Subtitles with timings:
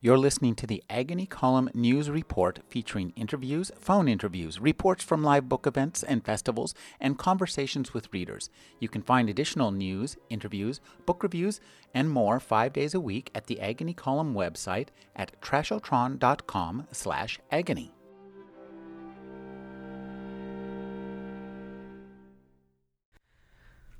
[0.00, 5.48] You're listening to the Agony Column News Report featuring interviews, phone interviews, reports from live
[5.48, 8.48] book events and festivals, and conversations with readers.
[8.78, 11.60] You can find additional news, interviews, book reviews,
[11.92, 17.92] and more five days a week at the Agony Column website at trashotron.com slash agony.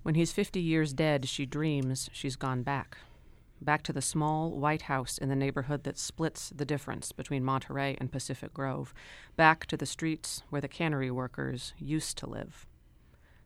[0.05, 2.99] When he's 50 years dead, she dreams she's gone back
[3.61, 7.97] back to the small white house in the neighborhood that splits the difference between Monterey
[7.99, 8.95] and Pacific Grove,
[9.37, 12.67] back to the streets where the cannery workers used to live.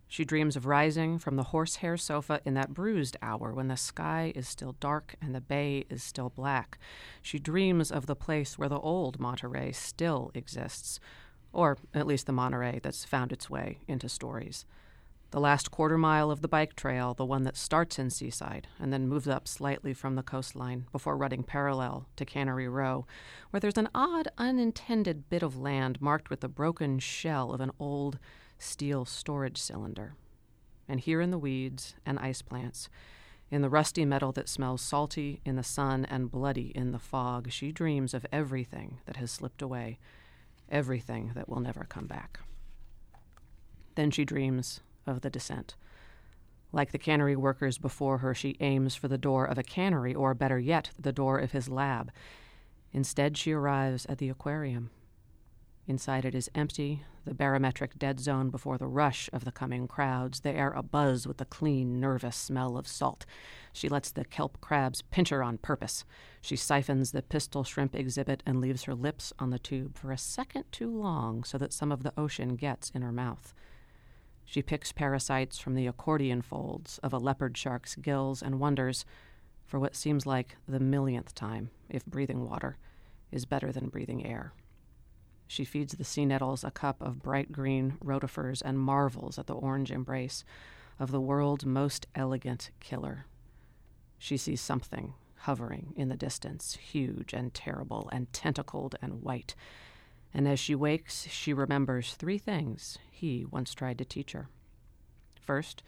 [0.08, 4.32] She dreams of rising from the horsehair sofa in that bruised hour when the sky
[4.34, 6.78] is still dark and the bay is still black.
[7.22, 11.00] She dreams of the place where the old Monterey still exists,
[11.52, 14.66] or at least the Monterey that's found its way into stories
[15.32, 18.92] the last quarter mile of the bike trail, the one that starts in Seaside and
[18.92, 23.06] then moves up slightly from the coastline before running parallel to Cannery Row,
[23.50, 27.70] where there's an odd, unintended bit of land marked with the broken shell of an
[27.80, 28.18] old
[28.58, 30.14] steel storage cylinder.
[30.86, 32.90] And here in the weeds and ice plants,
[33.50, 37.50] in the rusty metal that smells salty in the sun and bloody in the fog,
[37.50, 39.98] she dreams of everything that has slipped away,
[40.68, 42.40] everything that will never come back.
[43.94, 45.74] Then she dreams of the descent.
[46.72, 50.32] Like the cannery workers before her, she aims for the door of a cannery, or
[50.32, 52.10] better yet, the door of his lab.
[52.92, 54.90] Instead, she arrives at the aquarium.
[55.86, 60.40] Inside it is empty, the barometric dead zone before the rush of the coming crowds,
[60.40, 63.26] the air abuzz with the clean, nervous smell of salt.
[63.72, 66.04] She lets the kelp crabs pinch her on purpose.
[66.40, 70.18] She siphons the pistol shrimp exhibit and leaves her lips on the tube for a
[70.18, 73.52] second too long so that some of the ocean gets in her mouth.
[74.44, 79.04] She picks parasites from the accordion folds of a leopard shark's gills and wonders,
[79.64, 82.76] for what seems like the millionth time, if breathing water
[83.30, 84.52] is better than breathing air.
[85.46, 89.54] She feeds the sea nettles a cup of bright green rotifers and marvels at the
[89.54, 90.44] orange embrace
[90.98, 93.26] of the world's most elegant killer.
[94.18, 99.54] She sees something hovering in the distance, huge and terrible and tentacled and white,
[100.34, 104.48] and as she wakes, she remembers three things he once tried to teach her.
[105.40, 105.82] First,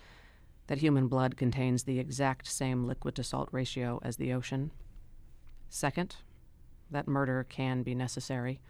[0.66, 4.70] that human blood contains the exact same liquid to salt ratio as the ocean.
[5.68, 6.16] Second,
[6.90, 8.60] that murder can be necessary.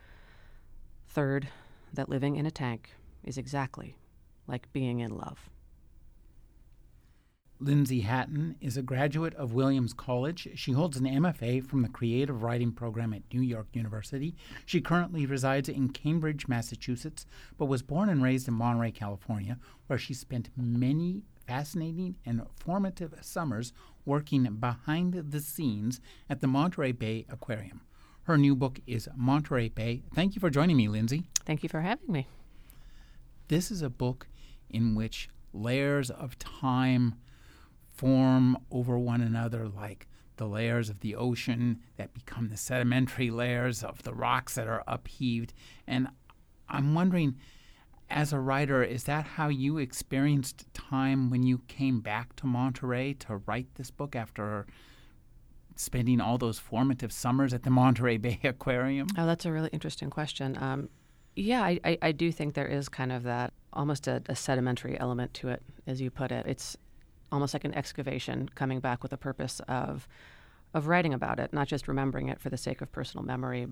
[1.09, 1.49] Third,
[1.93, 2.91] that living in a tank
[3.23, 3.97] is exactly
[4.47, 5.51] like being in love.
[7.65, 10.49] Lindsay Hatton is a graduate of Williams College.
[10.55, 14.37] She holds an MFA from the Creative Writing Program at New York University.
[14.67, 17.25] She currently resides in Cambridge, Massachusetts,
[17.57, 23.15] but was born and raised in Monterey, California, where she spent many fascinating and formative
[23.23, 23.73] summers
[24.05, 27.81] working behind the scenes at the Monterey Bay Aquarium.
[28.25, 30.03] Her new book is Monterey Bay.
[30.15, 31.31] Thank you for joining me, Lindsay.
[31.47, 32.29] Thank you for having me.
[33.49, 34.27] This is a book
[34.69, 37.15] in which layers of time
[37.95, 40.07] form over one another like
[40.37, 44.83] the layers of the ocean that become the sedimentary layers of the rocks that are
[44.87, 45.53] upheaved.
[45.87, 46.09] And
[46.69, 47.37] I'm wondering,
[48.11, 53.15] as a writer, is that how you experienced time when you came back to Monterey
[53.15, 54.67] to write this book after
[55.77, 59.07] spending all those formative summers at the Monterey Bay Aquarium?
[59.17, 60.57] Oh, that's a really interesting question.
[60.61, 60.89] Um,
[61.37, 64.99] yeah, I, I, I, do think there is kind of that almost a, a sedimentary
[65.01, 66.47] element to it, as you put it.
[66.47, 66.77] It's
[67.35, 70.09] almost like an excavation coming back with a purpose of
[70.73, 73.67] of writing about it, not just remembering it for the sake of personal memory.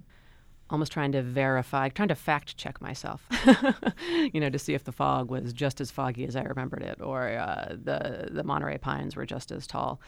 [0.71, 3.27] Almost trying to verify, trying to fact check myself,
[4.33, 7.00] you know, to see if the fog was just as foggy as I remembered it,
[7.00, 10.00] or uh, the the Monterey pines were just as tall.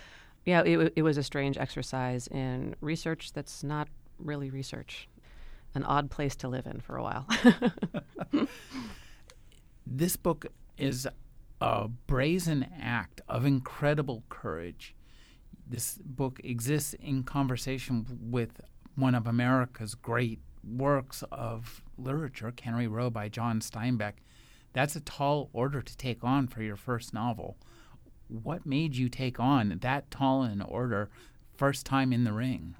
[0.44, 3.88] Yeah, it, it was a strange exercise in research that's not
[4.18, 5.08] really research.
[5.74, 7.26] An odd place to live in for a while.
[9.86, 10.46] this book
[10.78, 11.06] is
[11.60, 14.94] a brazen act of incredible courage.
[15.66, 18.60] This book exists in conversation with
[18.96, 24.14] one of America's great works of literature, Cannery Row by John Steinbeck.
[24.72, 27.56] That's a tall order to take on for your first novel.
[28.28, 31.10] What made you take on that tall an order
[31.56, 32.74] first time in the ring?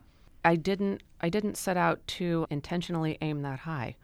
[0.45, 3.97] I didn't I didn't set out to intentionally aim that high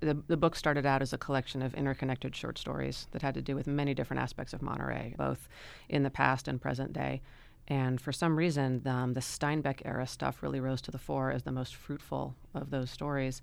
[0.00, 3.42] the, the book started out as a collection of interconnected short stories that had to
[3.42, 5.48] do with many different aspects of Monterey, both
[5.88, 7.22] in the past and present day.
[7.68, 11.42] And for some reason, um, the Steinbeck era stuff really rose to the fore as
[11.42, 13.42] the most fruitful of those stories.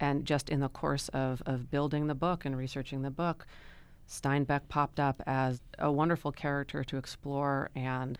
[0.00, 3.46] And just in the course of, of building the book and researching the book,
[4.08, 8.18] Steinbeck popped up as a wonderful character to explore and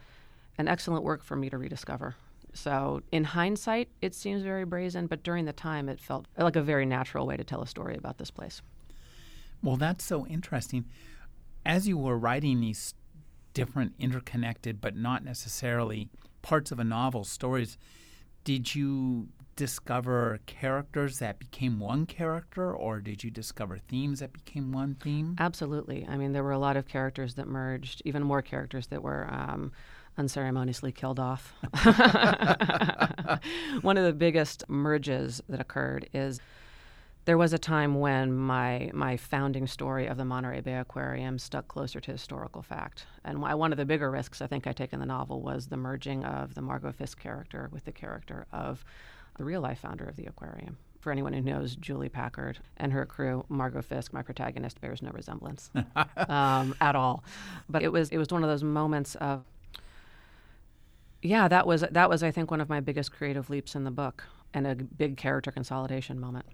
[0.58, 2.14] an excellent work for me to rediscover
[2.54, 6.62] So, in hindsight, it seems very brazen, but during the time, it felt like a
[6.62, 8.60] very natural way to tell a story about this place.
[9.62, 10.84] Well, that's so interesting.
[11.64, 12.94] As you were writing these
[13.54, 16.08] different, interconnected, but not necessarily
[16.42, 17.78] parts of a novel stories,
[18.44, 24.72] did you discover characters that became one character, or did you discover themes that became
[24.72, 25.36] one theme?
[25.38, 26.06] Absolutely.
[26.08, 29.28] I mean, there were a lot of characters that merged, even more characters that were.
[29.30, 29.72] Um,
[30.18, 31.52] unceremoniously killed off.
[33.82, 36.40] One of the biggest merges that occurred is
[37.24, 41.68] there was a time when my my founding story of the Monterey Bay Aquarium stuck
[41.68, 43.06] closer to historical fact.
[43.24, 45.76] And one of the bigger risks I think I take in the novel was the
[45.76, 48.84] merging of the Margot Fisk character with the character of
[49.38, 50.76] the real life founder of the aquarium.
[51.00, 55.10] For anyone who knows Julie Packard and her crew, Margot Fisk, my protagonist, bears no
[55.10, 55.70] resemblance
[56.28, 57.24] um, at all.
[57.68, 59.44] But it was it was one of those moments of
[61.22, 63.90] yeah, that was that was I think one of my biggest creative leaps in the
[63.90, 66.46] book and a big character consolidation moment.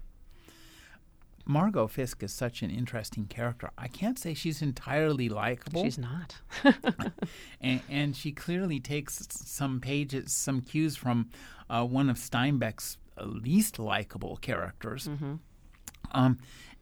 [1.45, 3.71] Margot Fisk is such an interesting character.
[3.75, 5.83] I can't say she's entirely likable.
[5.83, 6.35] She's not.
[7.59, 11.31] and, and, she clearly takes some pages, some cues from
[11.67, 15.07] uh, one of Steinbeck's least likable characters.
[15.07, 15.35] Mm-hmm.
[16.11, 16.37] Um,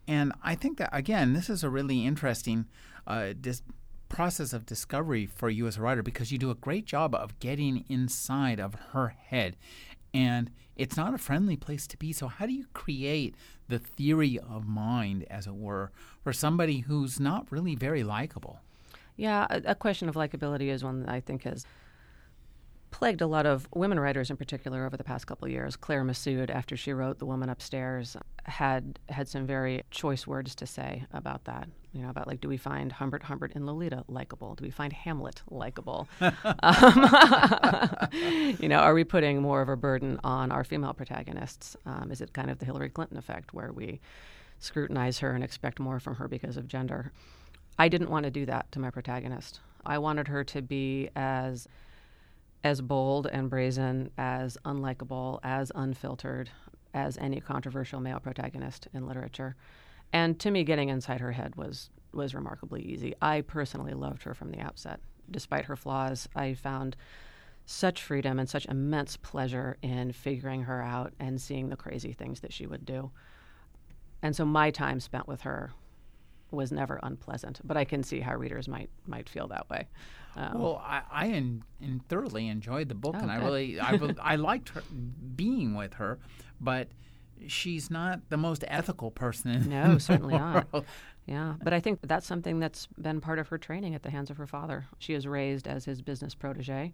[0.06, 2.66] and I think that, again, this is a really interesting
[3.08, 3.64] uh, dis-
[4.10, 7.40] process of discovery for you as a writer because you do a great job of
[7.40, 9.58] getting inside of her head.
[10.14, 12.14] And it's not a friendly place to be.
[12.14, 13.36] So, how do you create
[13.68, 15.92] the theory of mind, as it were,
[16.24, 18.60] for somebody who's not really very likable?
[19.16, 21.66] Yeah, a, question of likability is one that I think has
[22.92, 25.76] plagued a lot of women writers in particular over the past couple years.
[25.76, 28.16] Claire Messud, after she wrote The Woman Upstairs,
[28.46, 31.68] had had some very choice words to say about that.
[31.98, 34.54] You know, about like, do we find Humbert Humbert in Lolita likable?
[34.54, 36.08] Do we find Hamlet likable?
[36.22, 37.10] um,
[38.60, 41.76] you know, are we putting more of a burden on our female protagonists?
[41.88, 44.00] Um, is it kind of the Hillary Clinton effect where we
[44.60, 47.12] scrutinize her and expect more from her because of gender?
[47.80, 49.60] I didn't want to do that to my protagonist.
[49.84, 51.68] I wanted her to be as
[52.64, 56.52] as bold and brazen, as unlikable, as unfiltered
[56.94, 59.56] as any controversial male protagonist in literature.
[60.14, 63.14] And to me, getting inside her head was was remarkably easy.
[63.22, 65.00] I personally loved her from the outset.
[65.30, 66.96] Despite her flaws, I found
[67.66, 72.40] such freedom and such immense pleasure in figuring her out and seeing the crazy things
[72.40, 73.12] that she would do.
[74.22, 75.72] And so my time spent with her
[76.50, 79.88] was never unpleasant, but I can see how readers might might feel that way.
[80.36, 84.00] Um, well, I, I in, in thoroughly enjoyed the book, oh, and I really I,
[84.22, 84.84] I liked her
[85.36, 86.20] being with her,
[86.62, 86.88] but
[87.48, 89.52] she's not the most ethical person.
[89.52, 90.66] In no, certainly world.
[90.74, 90.86] not.
[91.26, 94.30] Yeah, but I think that's something that's been part of her training at the hands
[94.30, 94.88] of her father.
[94.98, 96.94] She is raised as his business protege,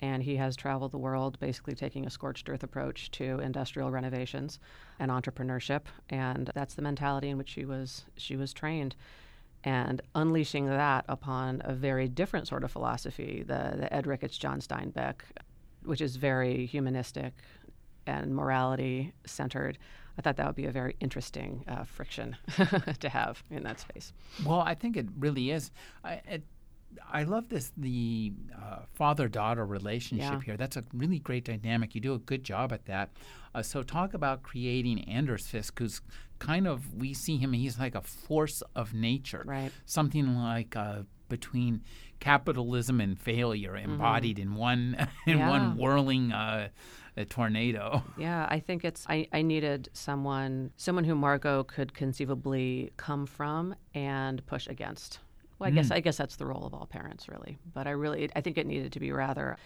[0.00, 4.58] and he has traveled the world basically taking a scorched earth approach to industrial renovations
[4.98, 8.94] and entrepreneurship, and that's the mentality in which she was she was trained.
[9.64, 14.60] And unleashing that upon a very different sort of philosophy, the, the Ed Ricketts, John
[14.60, 15.20] Steinbeck,
[15.84, 17.32] which is very humanistic,
[18.06, 19.78] and morality centered.
[20.18, 22.36] I thought that would be a very interesting uh, friction
[23.00, 24.12] to have in that space.
[24.44, 25.70] Well, I think it really is.
[26.04, 26.42] I, it,
[27.10, 30.40] I love this the uh, father daughter relationship yeah.
[30.40, 30.56] here.
[30.56, 31.94] That's a really great dynamic.
[31.94, 33.10] You do a good job at that.
[33.54, 36.00] Uh, so talk about creating Anders Fisk, who's
[36.38, 37.52] kind of we see him.
[37.52, 39.72] He's like a force of nature, right?
[39.86, 41.82] Something like uh, between
[42.20, 44.52] capitalism and failure embodied mm-hmm.
[44.52, 45.48] in one in yeah.
[45.48, 46.32] one whirling
[47.16, 48.02] a tornado.
[48.16, 53.74] Yeah, I think it's I, I needed someone someone who Margot could conceivably come from
[53.94, 55.18] and push against.
[55.58, 55.76] Well, I mm.
[55.76, 57.58] guess I guess that's the role of all parents, really.
[57.74, 59.56] But I really I think it needed to be rather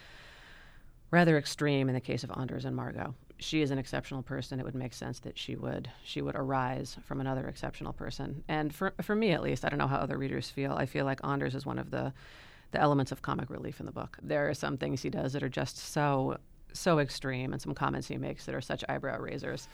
[1.11, 3.13] rather extreme in the case of Anders and Margot.
[3.39, 4.59] She is an exceptional person.
[4.59, 8.43] It would make sense that she would she would arise from another exceptional person.
[8.47, 10.73] And for for me at least, I don't know how other readers feel.
[10.73, 12.13] I feel like Anders is one of the
[12.71, 14.17] the elements of comic relief in the book.
[14.21, 16.37] There are some things he does that are just so
[16.77, 19.67] so extreme and some comments he makes that are such eyebrow raisers.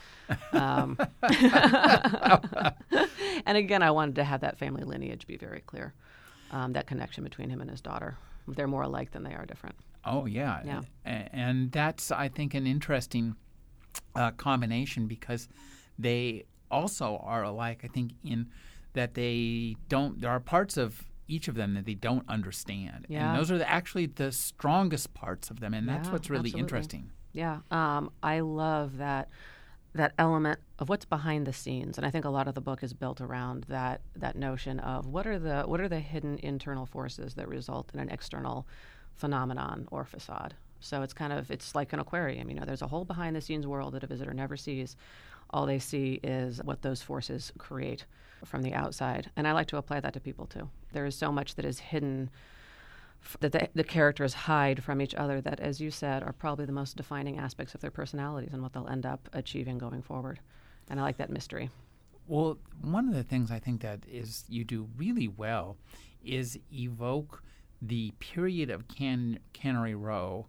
[0.52, 0.98] Um,
[3.46, 5.94] and again, I wanted to have that family lineage be very clear,
[6.52, 8.18] um, that connection between him and his daughter.
[8.48, 9.76] They're more alike than they are different.
[10.06, 10.62] Oh, yeah.
[10.66, 10.82] yeah.
[11.06, 13.36] And that's, I think, an interesting
[14.16, 15.48] uh, combination because
[15.98, 18.50] they also are alike, I think, in
[18.94, 23.06] that they don't, there are parts of each of them that they don't understand.
[23.10, 23.30] Yeah.
[23.30, 26.50] And those are the, actually the strongest parts of them, and that's yeah, what's really
[26.50, 26.60] absolutely.
[26.60, 27.12] interesting.
[27.32, 29.30] Yeah, um, I love that
[29.96, 32.82] that element of what's behind the scenes, and I think a lot of the book
[32.84, 36.86] is built around that that notion of what are the what are the hidden internal
[36.86, 38.68] forces that result in an external
[39.14, 40.56] phenomenon or facade.
[40.80, 42.50] So it's kind of it's like an aquarium.
[42.50, 44.96] You know, there's a whole behind the scenes world that a visitor never sees.
[45.54, 48.06] All they see is what those forces create
[48.44, 50.70] from the outside, and I like to apply that to people too.
[50.92, 52.30] There is so much that is hidden
[53.40, 56.74] that the, the, characters hide from each other that, as you said, are probably the
[56.74, 60.42] most defining aspects of their personalities and what they'll end up achieving going forward.
[60.90, 61.70] And I like that mystery.
[62.28, 65.78] Well, one of the things I think that is you do really well
[66.24, 67.44] is evoke
[67.82, 70.48] the period of Can- Cannery Row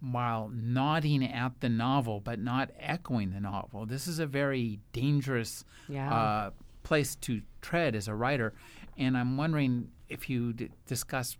[0.00, 3.86] while nodding at the novel but not echoing the novel.
[3.86, 6.12] This is a very dangerous yeah.
[6.12, 6.50] uh,
[6.82, 8.52] place to tread as a writer.
[8.96, 11.36] And I'm wondering if you d- discuss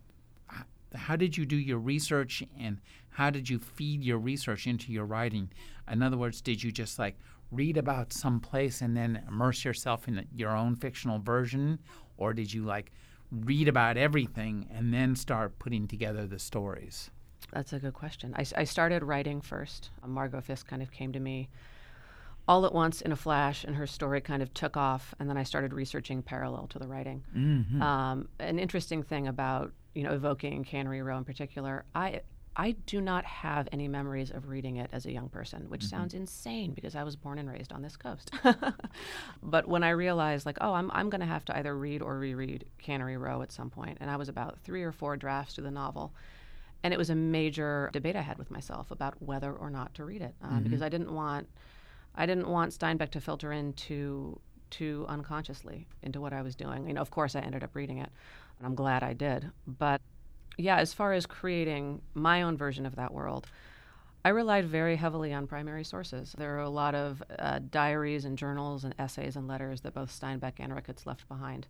[0.95, 5.05] how did you do your research and how did you feed your research into your
[5.05, 5.49] writing?
[5.91, 7.17] In other words, did you just like
[7.51, 11.79] read about some place and then immerse yourself in your own fictional version,
[12.17, 12.91] or did you like
[13.31, 17.11] read about everything and then start putting together the stories?
[17.53, 18.33] That's a good question.
[18.37, 19.89] I, I started writing first.
[20.05, 21.49] Margot Fisk kind of came to me
[22.47, 25.13] all at once in a flash, and her story kind of took off.
[25.19, 27.23] And then I started researching parallel to the writing.
[27.35, 27.81] Mm-hmm.
[27.81, 32.21] Um, an interesting thing about you know evoking Cannery Row in particular, I
[32.55, 35.97] I do not have any memories of reading it as a young person, which mm-hmm.
[35.97, 38.31] sounds insane because I was born and raised on this coast.
[39.43, 42.19] but when I realized, like, oh, I'm, I'm going to have to either read or
[42.19, 45.63] reread Cannery Row at some point, and I was about three or four drafts through
[45.63, 46.13] the novel,
[46.83, 50.05] and it was a major debate I had with myself about whether or not to
[50.05, 50.63] read it um, mm-hmm.
[50.63, 51.47] because I didn't want
[52.15, 56.87] I didn't want Steinbeck to filter in too too unconsciously into what I was doing.
[56.87, 58.09] You know, of course, I ended up reading it,
[58.57, 59.51] and I'm glad I did.
[59.67, 60.01] But
[60.57, 63.47] yeah, as far as creating my own version of that world,
[64.25, 66.33] I relied very heavily on primary sources.
[66.37, 70.09] There are a lot of uh, diaries and journals and essays and letters that both
[70.09, 71.67] Steinbeck and Ricketts left behind,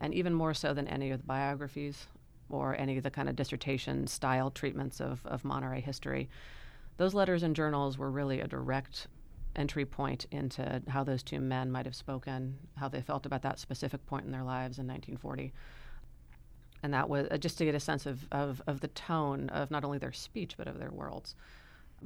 [0.00, 2.06] and even more so than any of the biographies
[2.50, 6.28] or any of the kind of dissertation style treatments of, of Monterey history.
[6.96, 9.06] Those letters and journals were really a direct
[9.56, 13.58] entry point into how those two men might have spoken, how they felt about that
[13.58, 15.52] specific point in their lives in 1940.
[16.82, 19.70] And that was uh, just to get a sense of, of, of, the tone of
[19.70, 21.34] not only their speech, but of their worlds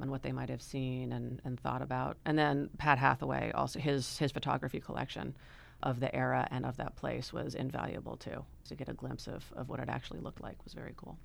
[0.01, 2.17] and what they might have seen and, and thought about.
[2.25, 5.35] And then Pat Hathaway, also his, his photography collection
[5.83, 8.43] of the era and of that place was invaluable too.
[8.69, 11.17] To get a glimpse of, of what it actually looked like was very cool.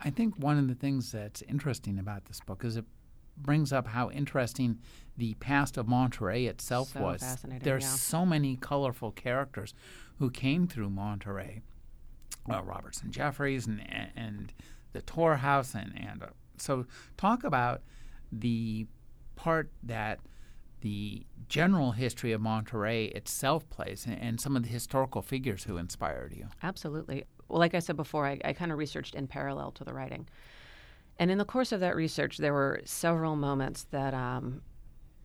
[0.00, 2.84] I think one of the things that's interesting about this book is it
[3.36, 4.78] brings up how interesting
[5.16, 7.38] the past of Monterey itself so was.
[7.62, 7.88] There's yeah.
[7.88, 9.74] so many colorful characters
[10.18, 11.62] who came through Monterey.
[12.46, 13.82] Well, Robinson Jeffers and
[14.16, 14.52] and
[14.92, 17.82] the Tor House and and uh, so talk about
[18.32, 18.86] the
[19.36, 20.20] part that
[20.80, 25.76] the general history of Monterey itself plays and, and, some of the historical figures who
[25.76, 26.46] inspired you.
[26.62, 27.24] Absolutely.
[27.48, 30.28] Well, like I said before, I, I kind of researched in parallel to the writing.
[31.18, 34.62] And in the course of that research, there were several moments that um,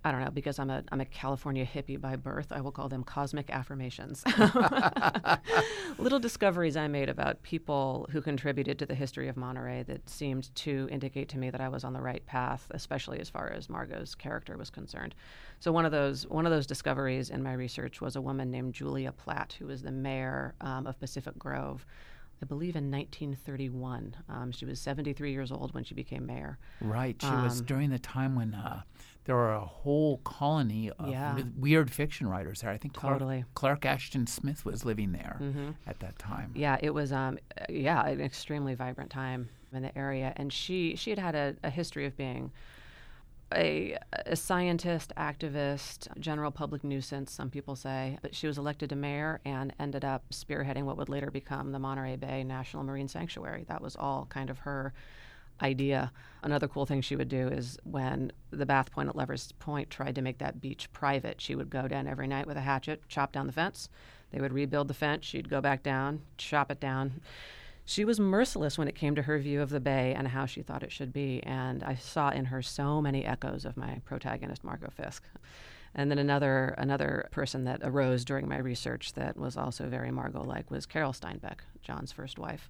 [0.05, 2.51] I don't know because I'm a I'm a California hippie by birth.
[2.51, 4.23] I will call them cosmic affirmations.
[5.97, 10.53] Little discoveries I made about people who contributed to the history of Monterey that seemed
[10.55, 13.69] to indicate to me that I was on the right path, especially as far as
[13.69, 15.15] Margot's character was concerned.
[15.59, 18.73] So one of those one of those discoveries in my research was a woman named
[18.73, 21.85] Julia Platt, who was the mayor um, of Pacific Grove
[22.43, 24.17] I believe in 1931.
[24.27, 26.57] Um, she was 73 years old when she became mayor.
[26.81, 27.15] Right.
[27.21, 28.81] She um, was during the time when uh,
[29.25, 31.37] there were a whole colony of yeah.
[31.57, 32.69] weird fiction writers there.
[32.71, 33.45] I think totally.
[33.53, 35.71] Clark, Clark Ashton Smith was living there mm-hmm.
[35.87, 36.51] at that time.
[36.55, 37.11] Yeah, it was.
[37.13, 37.39] Um,
[37.69, 41.69] yeah, an extremely vibrant time in the area, and she she had had a, a
[41.69, 42.51] history of being
[43.55, 48.17] a, a, scientist, activist, general public nuisance, some people say.
[48.21, 51.79] But she was elected to mayor and ended up spearheading what would later become the
[51.79, 53.65] Monterey Bay National Marine Sanctuary.
[53.67, 54.93] That was all kind of her
[55.61, 56.11] idea.
[56.41, 60.15] Another cool thing she would do is when the Bath Point at Lovers Point tried
[60.15, 63.31] to make that beach private, she would go down every night with a hatchet, chop
[63.31, 63.89] down the fence.
[64.31, 65.25] They would rebuild the fence.
[65.25, 67.21] She'd go back down, chop it down
[67.85, 70.61] she was merciless when it came to her view of the bay and how she
[70.61, 71.41] thought it should be.
[71.43, 75.23] And I saw in her so many echoes of my protagonist, Margot Fisk.
[75.95, 80.71] And then another another person that arose during my research that was also very Margot-like
[80.71, 82.69] was Carol Steinbeck, John's first wife,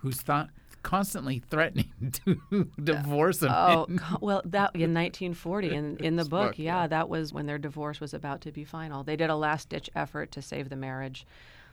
[0.00, 0.48] Whose thought
[0.88, 1.92] constantly threatening
[2.24, 3.50] to divorce him.
[3.52, 3.86] Oh,
[4.22, 7.58] well, that in 1940 in in the book, book yeah, yeah, that was when their
[7.58, 9.04] divorce was about to be final.
[9.04, 11.26] They did a last ditch effort to save the marriage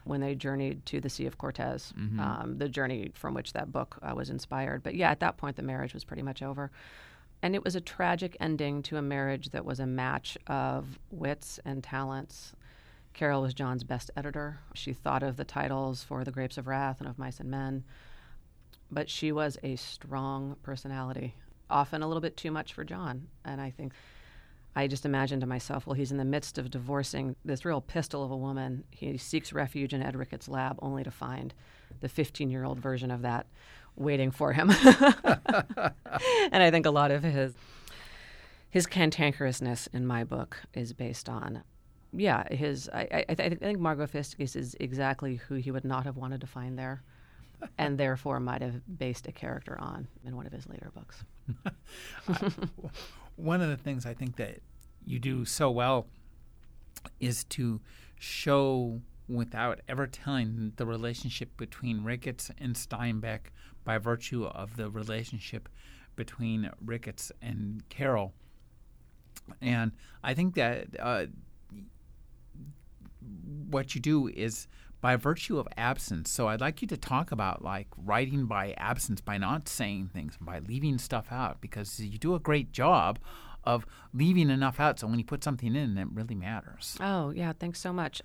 [0.03, 2.19] when they journeyed to the Sea of Cortez, mm-hmm.
[2.19, 4.83] um, the journey from which that book uh, was inspired.
[4.83, 6.69] But yeah, at that point, the marriage was pretty much over.
[7.41, 11.57] And it was a tragic ending to a marriage that was a match of wits
[11.63, 12.51] and talents.
[13.13, 14.59] Carol was John's best editor.
[14.73, 17.85] She thought of the titles for The Grapes of Wrath and of Mice and Men.
[18.91, 21.35] But she was a strong personality,
[21.69, 23.27] often a little bit too much for John.
[23.43, 23.93] And I think
[24.75, 28.23] I just imagined to myself, well, he's in the midst of divorcing this real pistol
[28.23, 28.83] of a woman.
[28.91, 31.53] He seeks refuge in Ed Ricketts' lab only to find
[32.01, 33.47] the 15 year old version of that
[33.95, 34.69] waiting for him.
[34.85, 37.53] and I think a lot of his
[38.69, 41.63] his cantankerousness in my book is based on
[42.17, 46.05] yeah, his I, I, I think Margot Fisk is, is exactly who he would not
[46.05, 47.03] have wanted to find there,
[47.77, 51.23] and therefore might have based a character on in one of his later books.
[52.27, 52.51] I,
[53.35, 54.59] one of the things I think that
[55.05, 56.07] you do so well
[57.19, 57.81] is to
[58.17, 63.51] show without ever telling the relationship between Ricketts and Steinbeck
[63.83, 65.69] by virtue of the relationship
[66.15, 68.33] between Ricketts and Carol.
[69.61, 69.91] And
[70.23, 71.25] I think that uh,
[73.69, 74.67] what you do is
[75.05, 76.31] by virtue of absence.
[76.31, 80.35] So I'd like you to talk about like writing by absence, by not saying things,
[80.41, 83.19] by leaving stuff out, because you do a great job
[83.63, 83.85] of
[84.15, 86.97] leaving enough out so when you put something in, it really matters.
[86.99, 87.53] Oh, yeah.
[87.53, 88.19] Thanks so much.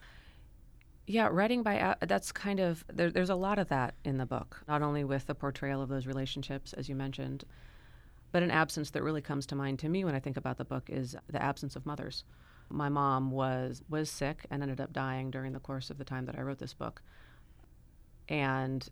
[1.06, 4.62] Yeah, writing by that's kind of there, there's a lot of that in the book,
[4.66, 7.44] not only with the portrayal of those relationships, as you mentioned,
[8.32, 10.64] but an absence that really comes to mind to me when I think about the
[10.64, 12.24] book is the absence of mothers
[12.70, 16.26] my mom was was sick and ended up dying during the course of the time
[16.26, 17.02] that I wrote this book.
[18.28, 18.88] And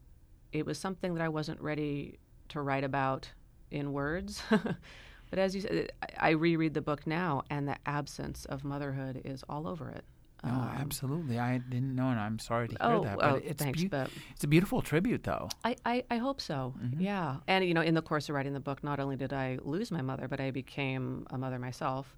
[0.52, 2.18] it was something that I wasn't ready
[2.49, 3.30] to write about
[3.70, 4.42] in words.
[4.50, 9.44] but as you said, I reread the book now, and the absence of motherhood is
[9.49, 10.04] all over it.
[10.44, 11.38] No, um, absolutely.
[11.38, 13.18] I didn't know, and I'm sorry to hear oh, that.
[13.18, 15.49] But oh, it's thanks, be- but it's a beautiful tribute, though.
[15.64, 16.75] I, I, I hope so.
[16.80, 17.00] Mm-hmm.
[17.00, 17.37] Yeah.
[17.49, 19.90] And you know, in the course of writing the book, not only did I lose
[19.90, 22.16] my mother, but I became a mother myself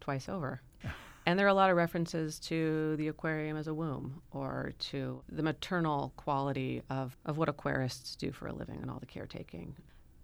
[0.00, 0.60] twice over.
[1.26, 5.22] And there are a lot of references to the aquarium as a womb or to
[5.28, 9.76] the maternal quality of, of what aquarists do for a living and all the caretaking.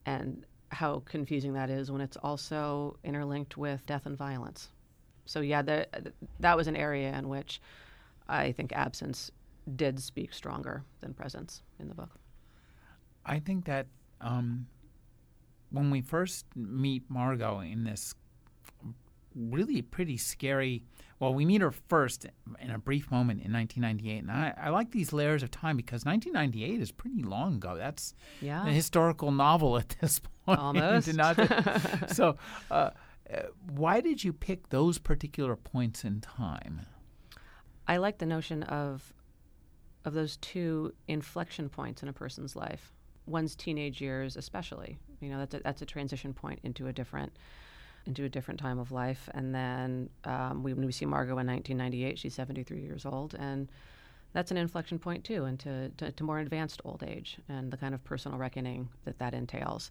[0.06, 4.70] And how confusing that is when it's also interlinked with death and violence.
[5.26, 5.86] So, yeah, the,
[6.40, 7.60] that was an area in which
[8.28, 9.30] I think absence
[9.76, 12.10] did speak stronger than presence in the book.
[13.24, 13.86] I think that
[14.20, 14.66] um,
[15.70, 18.14] when we first meet Margot in this
[19.36, 20.82] really pretty scary.
[21.18, 22.26] Well, we meet her first
[22.60, 26.04] in a brief moment in 1998, and I, I like these layers of time because
[26.04, 27.76] 1998 is pretty long ago.
[27.76, 28.66] That's yeah.
[28.66, 30.58] a historical novel at this point.
[30.58, 31.10] Almost.
[32.14, 32.36] so,
[32.70, 32.90] uh,
[33.32, 36.82] uh, why did you pick those particular points in time?
[37.88, 39.12] I like the notion of
[40.04, 42.92] of those two inflection points in a person's life.
[43.26, 44.98] One's teenage years, especially.
[45.20, 47.32] You know, that's a, that's a transition point into a different
[48.06, 49.28] into a different time of life.
[49.34, 53.68] And then um, we, when we see Margot in 1998, she's 73 years old, and
[54.32, 57.94] that's an inflection point too into to, to more advanced old age and the kind
[57.94, 59.90] of personal reckoning that that entails.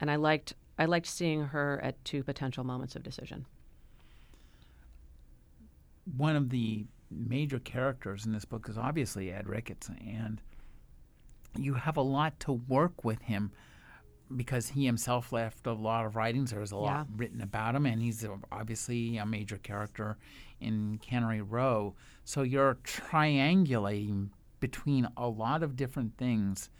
[0.00, 3.46] And I liked I liked seeing her at two potential moments of decision.
[6.16, 10.40] One of the major characters in this book is obviously Ed Ricketts, and
[11.56, 13.52] you have a lot to work with him
[14.36, 16.50] because he himself left a lot of writings.
[16.50, 20.16] There was a lot written about him, and he's obviously a major character
[20.60, 21.94] in Cannery Row.
[22.24, 26.70] So you're triangulating between a lot of different things,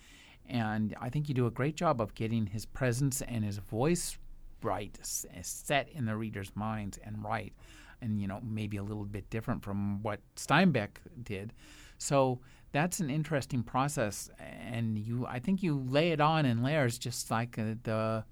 [0.48, 4.18] and I think you do a great job of getting his presence and his voice
[4.62, 7.52] right, set in the reader's minds and right,
[8.00, 11.52] and you know maybe a little bit different from what Steinbeck did.
[11.98, 12.40] So
[12.74, 17.30] that's an interesting process, and you I think you lay it on in layers, just
[17.30, 18.24] like uh, the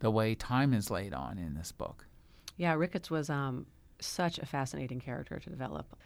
[0.00, 2.04] the way time is laid on in this book.
[2.56, 3.66] Yeah, Ricketts was um,
[4.00, 5.96] such a fascinating character to develop.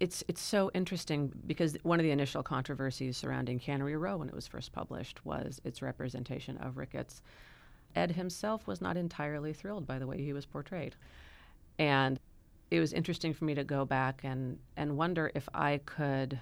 [0.00, 4.34] It's it's so interesting because one of the initial controversies surrounding Cannery Row when it
[4.34, 7.22] was first published was its representation of Ricketts.
[7.94, 10.96] Ed himself was not entirely thrilled by the way he was portrayed,
[11.78, 12.18] and
[12.70, 16.38] it was interesting for me to go back and, and wonder if I could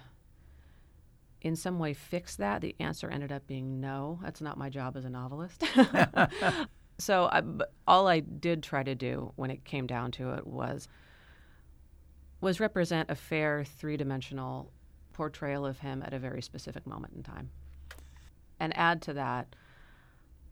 [1.41, 2.61] in some way fix that.
[2.61, 4.19] The answer ended up being no.
[4.21, 5.63] That's not my job as a novelist.
[6.97, 7.41] so I,
[7.87, 10.87] all I did try to do when it came down to it was
[12.39, 14.71] was represent a fair three-dimensional
[15.11, 17.49] portrayal of him at a very specific moment in time.
[18.59, 19.55] And add to that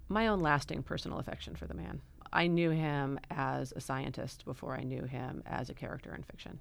[0.09, 2.01] my own lasting personal affection for the man.
[2.35, 6.59] I knew him as a scientist before I knew him as a character in fiction.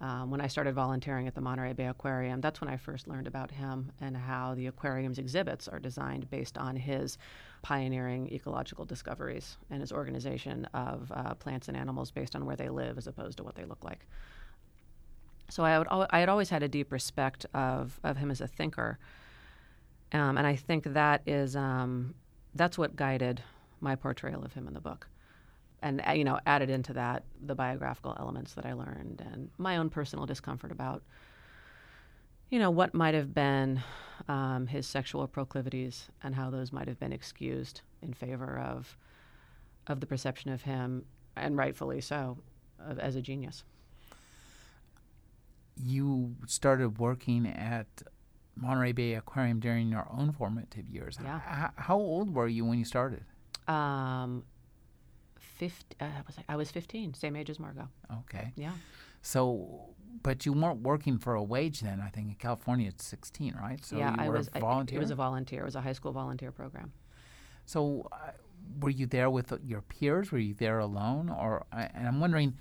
[0.00, 3.28] Um, when I started volunteering at the Monterey Bay Aquarium, that's when I first learned
[3.28, 7.16] about him and how the aquarium's exhibits are designed based on his
[7.62, 12.68] pioneering ecological discoveries and his organization of uh, plants and animals based on where they
[12.68, 14.04] live as opposed to what they look like.
[15.48, 18.48] So I, would, I had always had a deep respect of, of him as a
[18.48, 18.98] thinker.
[20.12, 22.14] Um, and I think that is um,
[22.54, 23.42] that's what guided
[23.84, 25.06] my portrayal of him in the book,
[25.82, 29.76] and uh, you know added into that the biographical elements that I learned and my
[29.76, 31.04] own personal discomfort about
[32.50, 33.80] you know what might have been
[34.28, 38.96] um, his sexual proclivities and how those might have been excused in favor of
[39.86, 41.04] of the perception of him,
[41.36, 42.38] and rightfully so,
[42.78, 43.64] of, as a genius.
[45.76, 47.86] You started working at
[48.56, 51.18] Monterey Bay Aquarium during your own formative years.
[51.22, 51.40] Yeah.
[51.66, 53.24] H- how old were you when you started?
[53.68, 54.44] Um,
[55.56, 57.88] 50, uh, was I, I was 15, same age as Margot.
[58.20, 58.52] Okay.
[58.56, 58.72] Yeah.
[59.22, 59.90] So,
[60.22, 62.00] but you weren't working for a wage then.
[62.00, 63.82] I think in California it's 16, right?
[63.84, 64.48] So yeah, you I was.
[64.48, 64.98] a I- volunteer.
[64.98, 65.62] it was a volunteer.
[65.62, 66.92] It was a high school volunteer program.
[67.66, 68.32] So, uh,
[68.80, 70.30] were you there with your peers?
[70.32, 71.28] Were you there alone?
[71.30, 72.54] Or and I'm wondering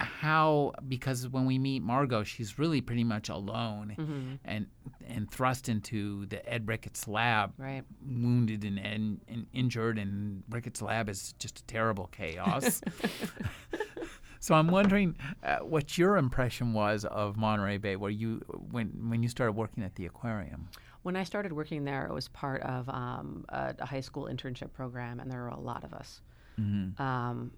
[0.00, 4.34] how because when we meet Margot, she's really pretty much alone Mm-hmm.
[4.44, 4.66] and
[5.06, 7.82] and thrust into the Ed Ricketts lab, Right.
[8.06, 12.80] wounded and, and, and injured, and Ricketts lab is just a terrible chaos.
[14.40, 19.22] so I'm wondering uh, what your impression was of Monterey Bay, where you when when
[19.22, 20.68] you started working at the aquarium.
[21.02, 24.72] When I started working there, it was part of um, a, a high school internship
[24.72, 26.20] program, and there were a lot of us.
[26.60, 27.00] Mm-hmm.
[27.00, 27.52] Um,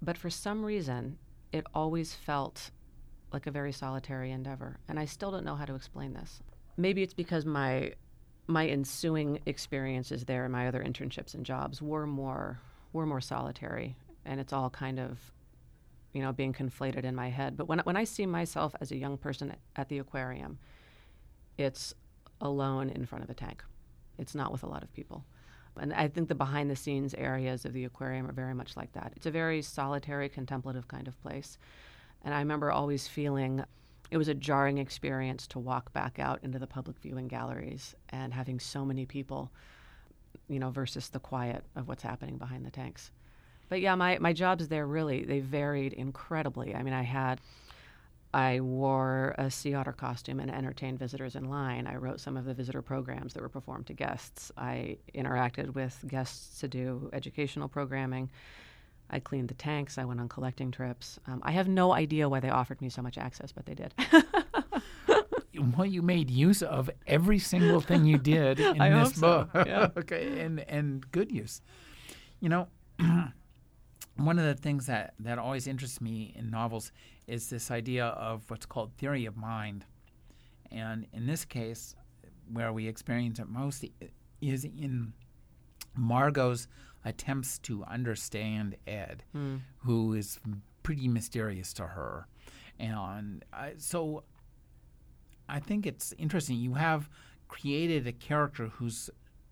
[0.00, 1.18] but for some reason,
[1.52, 2.70] it always felt
[3.32, 6.40] like a very solitary endeavor, and I still don't know how to explain this.
[6.76, 7.92] Maybe it's because my
[8.46, 12.60] my ensuing experiences there and my other internships and jobs were more
[12.92, 15.32] were more solitary, and it's all kind of
[16.12, 17.56] you know being conflated in my head.
[17.56, 20.58] But when when I see myself as a young person at the aquarium,
[21.58, 21.94] it's
[22.40, 23.62] alone in front of a tank.
[24.18, 25.24] It's not with a lot of people.
[25.78, 28.92] And I think the behind the scenes areas of the aquarium are very much like
[28.92, 29.12] that.
[29.16, 31.58] It's a very solitary, contemplative kind of place.
[32.22, 33.64] And I remember always feeling
[34.10, 38.32] it was a jarring experience to walk back out into the public viewing galleries and
[38.32, 39.50] having so many people,
[40.48, 43.10] you know, versus the quiet of what's happening behind the tanks.
[43.68, 46.74] But yeah, my, my jobs there really, they varied incredibly.
[46.74, 47.40] I mean, I had
[48.34, 51.86] I wore a sea otter costume and entertained visitors in line.
[51.86, 54.52] I wrote some of the visitor programs that were performed to guests.
[54.56, 58.30] I interacted with guests to do educational programming.
[59.10, 59.96] I cleaned the tanks.
[59.96, 61.18] I went on collecting trips.
[61.26, 63.94] Um, I have no idea why they offered me so much access, but they did.
[65.76, 69.48] well, you made use of every single thing you did in I this hope so,
[69.52, 69.66] book.
[69.66, 69.88] yeah.
[69.96, 71.62] okay, and and good use.
[72.40, 72.68] You know,
[74.16, 76.92] one of the things that that always interests me in novels
[77.28, 79.84] is this idea of what's called theory of mind,
[80.72, 81.94] and in this case,
[82.52, 83.84] where we experience it most
[84.40, 85.12] is in
[85.96, 86.66] Margot's
[87.04, 89.60] attempts to understand Ed, Mm.
[89.78, 90.40] who is
[90.82, 92.26] pretty mysterious to her,
[92.78, 94.24] and I, so
[95.48, 96.56] I think it's interesting.
[96.58, 97.08] You have
[97.48, 99.08] created a character who's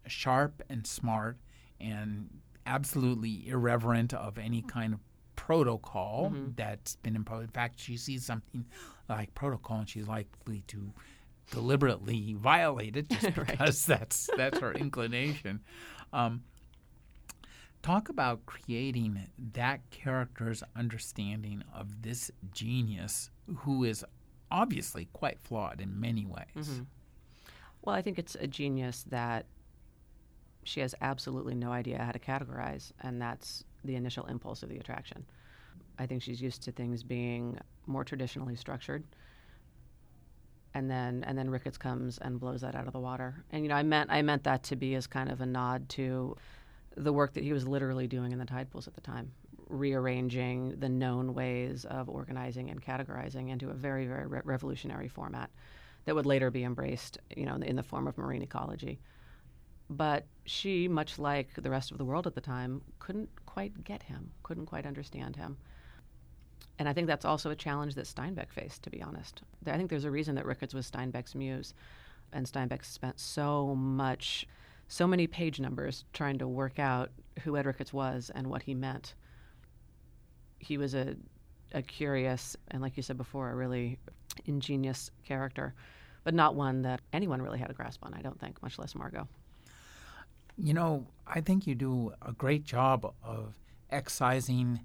[0.06, 1.38] sharp and smart
[1.80, 5.00] and absolutely irreverent of any kind of
[5.46, 7.44] protocol that's been imposed.
[7.44, 8.64] In fact, she sees something
[9.08, 10.92] like protocol and she's likely to
[11.52, 13.46] deliberately violate it just Right.
[13.46, 15.60] because that's that's her inclination.
[16.12, 16.42] Um,
[17.82, 19.20] talk about creating
[19.54, 24.04] that character's understanding of this genius who is
[24.50, 26.46] obviously quite flawed in many ways.
[26.56, 26.86] Mhm.
[27.82, 29.46] Well, I think it's a genius that
[30.64, 34.78] she has absolutely no idea how to categorize, and that's the initial impulse of the
[34.78, 35.24] attraction.
[35.98, 39.04] I think she's used to things being more traditionally structured.
[40.74, 43.44] And then and then Ricketts comes and blows that out of the water.
[43.50, 45.88] And you know, I meant I meant that to be as kind of a nod
[45.90, 46.36] to
[46.96, 49.32] the work that he was literally doing in the tide pools at the time,
[49.68, 55.50] rearranging the known ways of organizing and categorizing into a very, very re- revolutionary format
[56.04, 58.98] that would later be embraced, you know, in the, in the form of marine ecology.
[59.90, 64.02] But she, much like the rest of the world at the time, couldn't quite get
[64.02, 65.56] him, couldn't quite understand him.
[66.78, 69.40] And I think that's also a challenge that Steinbeck faced, to be honest.
[69.64, 71.72] I think there's a reason that Ricketts was Steinbeck's muse,
[72.34, 74.46] and Steinbeck spent so much,
[74.88, 77.08] so many page numbers trying to work out
[77.44, 79.14] who Ed Ricketts was and what he meant.
[80.58, 81.16] He was a,
[81.72, 83.98] a curious and, like you said before, a really
[84.44, 85.72] ingenious character,
[86.24, 88.94] but not one that anyone really had a grasp on, I don't think, much less
[88.94, 89.26] Margot.
[90.58, 93.54] You know, I think you do a great job of
[93.90, 94.80] excising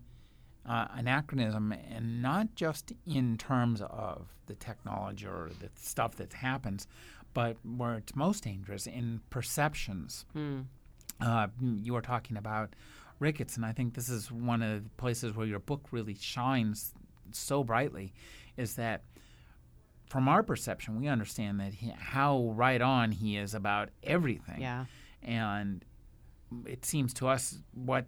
[0.68, 6.88] uh, anachronism, and not just in terms of the technology or the stuff that happens,
[7.34, 10.26] but where it's most dangerous in perceptions.
[10.34, 10.62] Hmm.
[11.20, 12.76] Uh, you were talking about
[13.20, 16.94] Ricketts, and I think this is one of the places where your book really shines
[17.32, 18.14] so brightly,
[18.58, 19.04] is that
[20.08, 24.60] from our perception, we understand that he, how right on he is about everything.
[24.60, 24.86] Yeah.
[25.24, 25.84] And
[26.66, 28.06] it seems to us what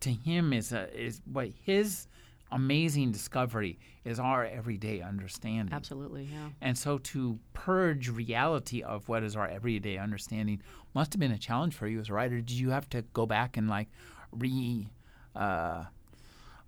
[0.00, 2.08] to him is a, is what his
[2.52, 5.74] amazing discovery is our everyday understanding.
[5.74, 6.48] Absolutely, yeah.
[6.60, 10.62] And so to purge reality of what is our everyday understanding
[10.94, 12.36] must have been a challenge for you as a writer.
[12.36, 13.88] Did you have to go back and like
[14.32, 14.88] re
[15.34, 15.84] uh,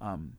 [0.01, 0.33] um,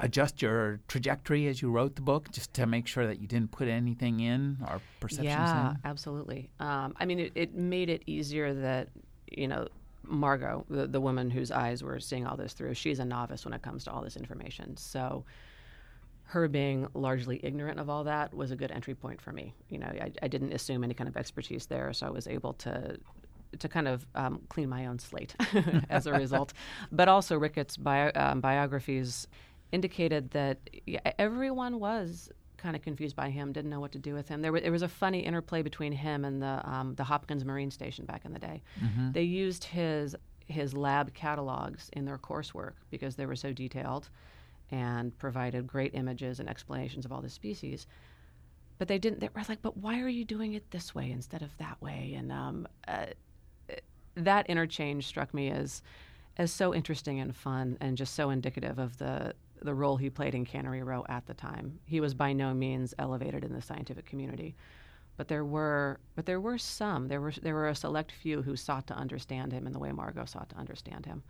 [0.00, 3.52] adjust your trajectory as you wrote the book just to make sure that you didn't
[3.52, 5.76] put anything in or perceptions yeah, in?
[5.84, 6.50] absolutely.
[6.58, 8.88] Um, I mean, it, it made it easier that,
[9.30, 9.68] you know,
[10.02, 13.54] Margot, the, the woman whose eyes were seeing all this through, she's a novice when
[13.54, 14.76] it comes to all this information.
[14.76, 15.24] So
[16.24, 19.54] her being largely ignorant of all that was a good entry point for me.
[19.68, 22.54] You know, I, I didn't assume any kind of expertise there, so I was able
[22.54, 22.98] to
[23.58, 25.34] to kind of um, clean my own slate
[25.90, 26.52] as a result.
[26.92, 29.26] But also, Ricketts' bio, um, biographies
[29.72, 30.58] indicated that
[31.18, 34.42] everyone was kind of confused by him, didn't know what to do with him.
[34.42, 37.70] There, was, there was a funny interplay between him and the um, the Hopkins Marine
[37.70, 38.62] Station back in the day.
[38.82, 39.12] Mm-hmm.
[39.12, 40.14] They used his
[40.46, 44.10] his lab catalogs in their coursework because they were so detailed
[44.70, 47.86] and provided great images and explanations of all the species.
[48.78, 49.20] But they didn't.
[49.20, 52.14] They were like, "But why are you doing it this way instead of that way?"
[52.16, 53.06] And um, uh,
[54.14, 55.82] that interchange struck me as
[56.36, 60.34] as so interesting and fun, and just so indicative of the the role he played
[60.34, 61.78] in Cannery Row at the time.
[61.84, 64.56] He was by no means elevated in the scientific community,
[65.16, 67.08] but there were but there were some.
[67.08, 69.92] There were there were a select few who sought to understand him in the way
[69.92, 71.22] Margot sought to understand him,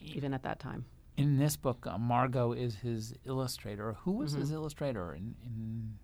[0.00, 0.84] even at that time.
[1.16, 3.96] In this book, uh, Margot is his illustrator.
[4.04, 4.40] Who was mm-hmm.
[4.40, 5.14] his illustrator?
[5.14, 5.98] In, in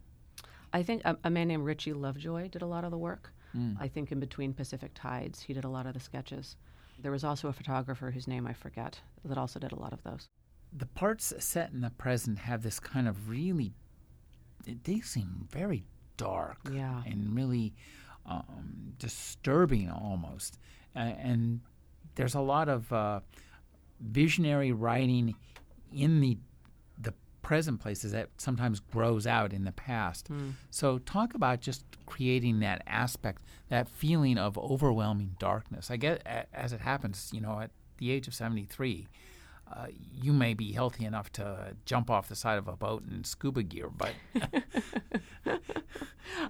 [0.73, 3.33] I think a, a, man named Ritchie Lovejoy did a lot of the work.
[3.57, 3.77] Mm.
[3.81, 6.57] I think in between Pacific Tides, he did a lot of the sketches.
[6.99, 10.03] There was also a photographer whose name I forget that also did a lot of
[10.03, 10.29] those
[10.77, 13.73] the parts set in the present have this kind of really
[14.85, 15.85] they seem very
[16.17, 17.03] dark yeah.
[17.07, 17.73] and really
[18.27, 20.59] um, disturbing almost
[20.95, 21.61] uh, and
[22.17, 23.21] there's a lot of uh,
[24.01, 25.35] visionary writing
[25.93, 26.37] in the
[26.99, 30.53] the present places that sometimes grows out in the past mm.
[30.71, 36.73] so talk about just creating that aspect that feeling of overwhelming darkness i get as
[36.73, 39.07] it happens you know at the age of 73
[39.73, 43.25] uh, you may be healthy enough to jump off the side of a boat in
[43.25, 44.13] scuba gear, but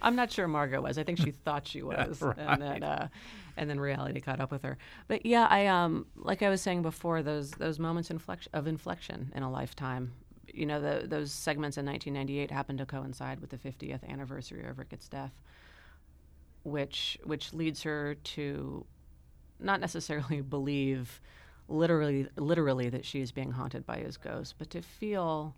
[0.02, 0.98] I'm not sure Margot was.
[0.98, 2.36] I think she thought she was, right.
[2.38, 3.08] and then uh,
[3.56, 4.76] and then reality caught up with her.
[5.08, 9.32] But yeah, I um like I was saying before, those those moments inflection, of inflection
[9.34, 10.12] in a lifetime.
[10.52, 14.78] You know, the, those segments in 1998 happened to coincide with the 50th anniversary of
[14.78, 15.32] Ricketts' death,
[16.64, 18.84] which which leads her to
[19.58, 21.20] not necessarily believe
[21.68, 25.54] literally literally that she is being haunted by his ghost, but to feel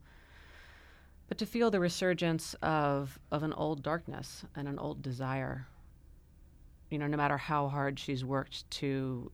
[1.29, 5.67] but to feel the resurgence of of an old darkness and an old desire.
[6.91, 9.31] You know, no matter how hard she's worked to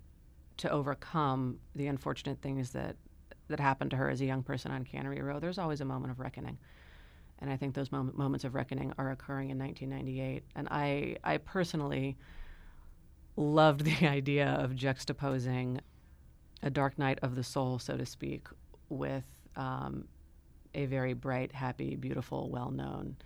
[0.57, 2.97] to overcome the unfortunate things that
[3.49, 6.11] that happened to her as a young person on Cannery Row, there's always a moment
[6.11, 6.59] of reckoning.
[7.41, 10.45] And I think those mom- moments of reckoning are occurring in 1998.
[10.55, 12.17] And I, I personally
[13.37, 15.81] loved the idea of juxtaposing
[16.65, 18.49] a dark night of the soul, so to speak,
[18.89, 19.25] with
[19.55, 20.09] um,
[20.75, 23.17] a very bright, happy, beautiful, well-known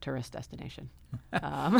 [0.00, 0.90] tourist destination,
[1.42, 1.76] um.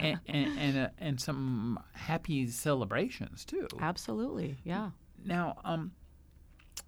[0.00, 3.68] and and and, uh, and, some happy celebrations too.
[3.80, 4.90] Absolutely, yeah.
[5.24, 5.92] Now, um,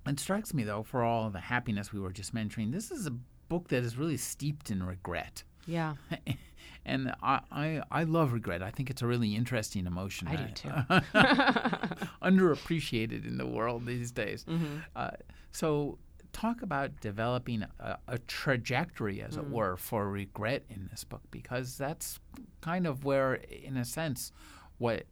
[0.07, 3.15] it strikes me though, for all the happiness we were just mentioning, this is a
[3.49, 5.45] book that is really steeped in regret.
[5.69, 5.95] Yeah.
[6.85, 8.63] and I, I, I love regret.
[8.63, 10.27] I think it's a really interesting emotion.
[10.27, 10.69] I do too.
[12.23, 14.45] underappreciated in the world these days.
[14.49, 14.79] Mm-hmm.
[14.97, 15.11] Uh,
[15.53, 15.99] so,
[16.33, 19.41] talk about developing a, a trajectory, as mm.
[19.41, 22.19] it were, for regret in this book, because that's
[22.61, 24.33] kind of where, in a sense,
[24.79, 25.05] what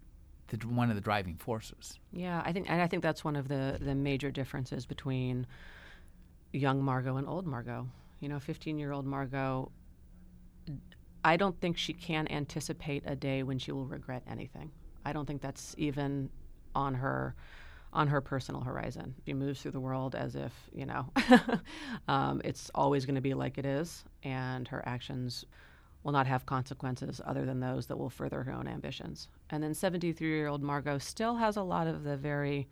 [0.49, 1.99] the, one of the driving forces.
[2.13, 5.47] Yeah, I think, and I think that's one of the the major differences between
[6.53, 7.89] young Margot and old Margot.
[8.21, 9.71] You know, 15 year old Margot
[11.25, 14.71] I don't think she can anticipate a day when she will regret anything.
[15.05, 16.31] I don't think that's even
[16.75, 17.35] on her
[17.93, 19.15] on her personal horizon.
[19.25, 21.11] She moves through the world as if you know
[22.09, 25.45] um, it's always going to be like it is, and her actions
[26.03, 29.29] will not have consequences other than those that will further her own ambitions.
[29.51, 32.69] And then 73 year old Margot still has a lot of the very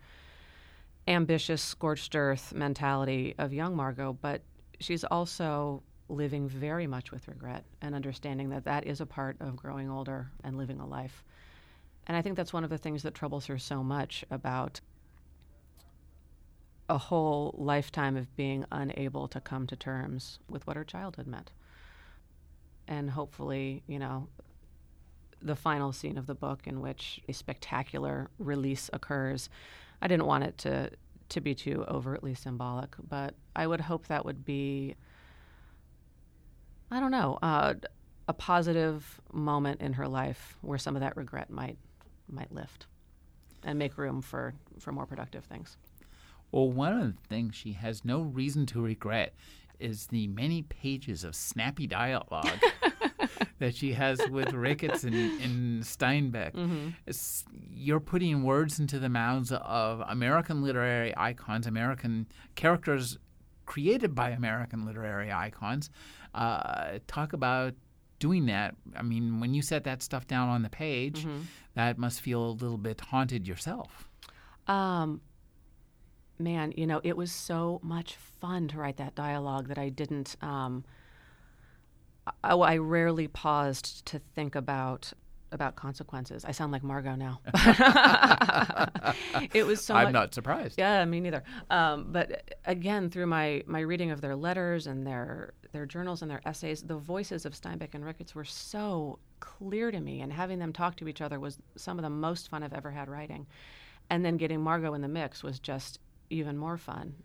[1.07, 4.41] ambitious, scorched earth mentality of young Margot, but
[4.79, 9.55] she's also living very much with regret and understanding that that is a part of
[9.55, 11.23] growing older and living a life.
[12.07, 14.81] And I think that's one of the things that troubles her so much about
[16.89, 21.51] a whole lifetime of being unable to come to terms with what her childhood meant.
[22.87, 24.27] and hopefully, you know,
[25.41, 29.49] the final scene of the book in which a spectacular release occurs.
[30.01, 30.91] I didn't want it to
[31.29, 34.95] to be too overtly symbolic, but I would hope that would be
[36.95, 37.73] I don't know, uh,
[38.29, 41.77] a positive moment in her life where some of that regret might
[42.31, 42.87] might lift
[43.63, 45.75] and make room for for more productive things.
[46.53, 49.35] Well, one of the things she has no reason to regret
[49.77, 52.61] is the many pages of snappy dialogue
[53.59, 56.53] that she has with Ricketts and, and Steinbeck.
[56.53, 56.89] Mm-hmm.
[57.73, 63.17] You're putting words into the mouths of American literary icons, American characters
[63.65, 65.89] created by American literary icons.
[66.35, 67.73] Uh, talk about
[68.19, 68.75] doing that.
[68.95, 71.41] I mean, when you set that stuff down on the page, Mm-hmm.
[71.75, 74.09] that must feel a little bit haunted yourself.
[74.67, 75.21] Um,
[76.37, 80.35] man, you know, it was so much fun to write that dialogue that I didn't.
[80.41, 80.83] Um,
[82.43, 85.13] I, I rarely paused to think about
[85.55, 86.45] about consequences.
[86.45, 87.41] I sound like Margot now.
[89.53, 89.95] it was so.
[89.95, 90.77] I'm much, not surprised.
[90.77, 91.43] Yeah, me neither.
[91.69, 96.29] Um, but again, through my my reading of their letters and their their journals and
[96.29, 100.59] their essays, the voices of Steinbeck and Ricketts were so clear to me, and having
[100.59, 103.47] them talk to each other was some of the most fun I've ever had writing.
[104.09, 107.15] And then getting Margot in the mix was just even more fun.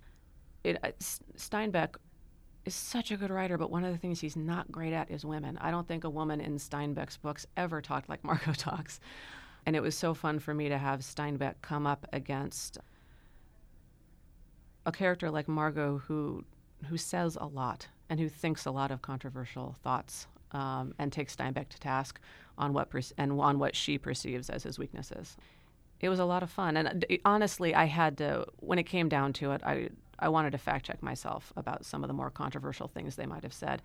[0.64, 0.92] It, uh,
[1.36, 1.96] Steinbeck
[2.64, 5.24] is such a good writer, but one of the things he's not great at is
[5.24, 5.58] women.
[5.60, 9.00] I don't think a woman in Steinbeck's books ever talked like Margot talks.
[9.66, 12.78] And it was so fun for me to have Steinbeck come up against
[14.86, 16.44] a character like Margot who
[16.88, 21.36] who says a lot and who thinks a lot of controversial thoughts um, and takes
[21.36, 22.18] Steinbeck to task
[22.56, 25.36] on what per- and on what she perceives as his weaknesses.
[26.00, 29.34] It was a lot of fun, and honestly, I had to when it came down
[29.34, 29.90] to it, I
[30.20, 33.42] I wanted to fact check myself about some of the more controversial things they might
[33.42, 33.82] have said.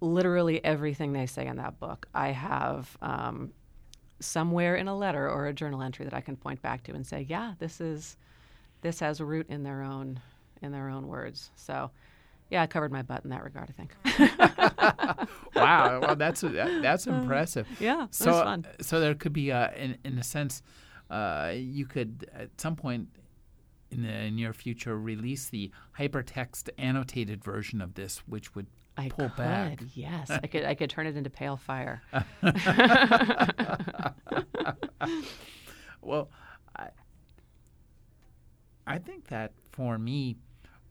[0.00, 3.52] Literally everything they say in that book, I have um,
[4.20, 7.06] somewhere in a letter or a journal entry that I can point back to and
[7.06, 8.16] say, yeah, this is
[8.82, 10.20] this has a root in their own
[10.62, 11.50] in their own words.
[11.56, 11.90] So,
[12.50, 13.70] yeah, I covered my butt in that regard.
[13.70, 15.28] I think.
[15.56, 17.66] wow, well, that's that, that's impressive.
[17.80, 20.62] yeah, it So, so there could be, uh, in in a sense,
[21.10, 23.08] uh, you could at some point
[23.96, 29.28] in the near future release the hypertext annotated version of this, which would I pull
[29.30, 29.80] could, back.
[29.94, 30.64] yes, I could.
[30.64, 32.02] I could turn it into pale fire.
[36.06, 36.30] Well,
[36.76, 36.88] I,
[38.86, 40.36] I think that for me,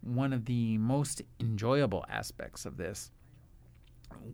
[0.01, 3.11] one of the most enjoyable aspects of this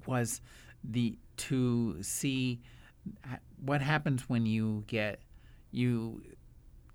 [0.08, 0.42] was
[0.84, 2.62] the to see
[3.64, 5.22] what happens when you get
[5.72, 6.24] you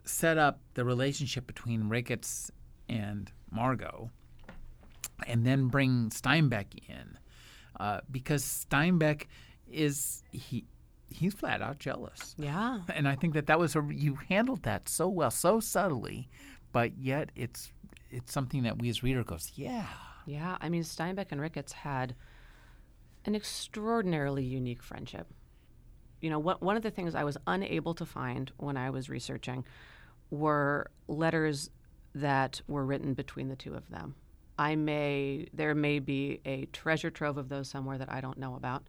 [0.07, 2.51] set up the relationship between Ricketts
[2.88, 4.11] and Margot,
[5.27, 7.19] and then bring Steinbeck in,
[7.79, 9.25] uh, because Steinbeck
[9.71, 10.64] is he
[11.09, 14.88] he's flat out jealous Yeah, and I think that that was a you handled that
[14.88, 16.29] so well, so subtly,
[16.73, 17.73] but yet it's
[18.11, 19.87] it's something that we as reader goes, yeah,
[20.27, 20.57] yeah.
[20.61, 22.14] I mean, Steinbeck and Ricketts had
[23.25, 25.27] an extraordinarily unique friendship.
[26.21, 29.11] You know, what, one of the things I was unable to find when I was
[29.11, 29.64] researching
[30.31, 31.71] were letters
[32.15, 34.15] that were written between the two of them.
[34.59, 38.55] I may there may be a treasure trove of those somewhere that I don't know
[38.55, 38.85] about,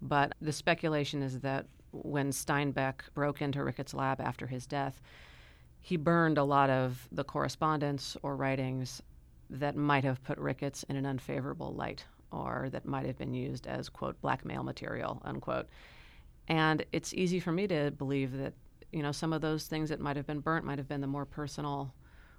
[0.00, 5.00] but the speculation is that when Steinbeck broke into Ricketts' lab after his death,
[5.80, 9.02] he burned a lot of the correspondence or writings
[9.50, 13.66] that might have put Ricketts in an unfavorable light or that might have been used
[13.66, 15.68] as quote blackmail material unquote.
[16.48, 18.54] And it's easy for me to believe that
[18.92, 21.06] you know some of those things that might have been burnt might have been the
[21.06, 21.94] more personal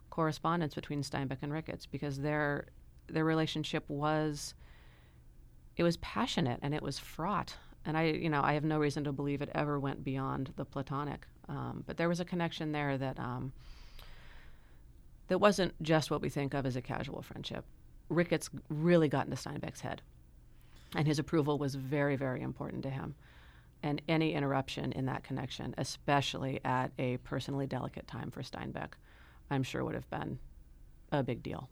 [0.10, 2.68] correspondence between Steinbeck and Ricketts because their
[3.08, 4.54] their relationship was
[5.78, 7.56] it was passionate and it was fraught.
[7.86, 10.66] And I, you know, I have no reason to believe it ever went beyond the
[10.66, 11.26] platonic.
[11.50, 13.52] Um, but there was a connection there that um,
[15.28, 17.66] that wasn't just what we think of as a casual friendship.
[18.10, 20.02] Ricketts really got into Steinbeck's head,
[20.96, 23.16] and his approval was very, very important to him.
[23.84, 28.94] And any interruption in that connection, especially at a personally delicate time for Steinbeck,
[29.50, 30.38] I'm sure would have been
[31.12, 31.70] a big deal.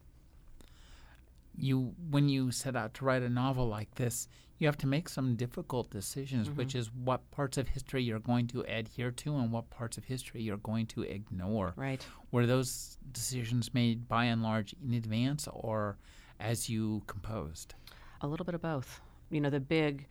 [1.55, 5.07] you when you set out to write a novel like this, you have to make
[5.07, 6.57] some difficult decisions, mm-hmm.
[6.57, 10.03] which is what parts of history you're going to adhere to and what parts of
[10.03, 11.73] history you're going to ignore.
[11.75, 12.05] Right.
[12.31, 15.97] Were those decisions made by and large in advance or
[16.39, 17.75] as you composed?
[18.21, 18.99] A little bit of both.
[19.29, 20.07] You know, the big,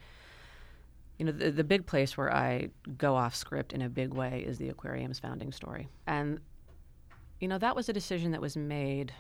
[1.19, 4.45] you know, the, the big place where I go off script in a big way
[4.47, 5.89] is the aquarium's founding story.
[6.07, 6.39] And,
[7.41, 9.13] you know, that was a decision that was made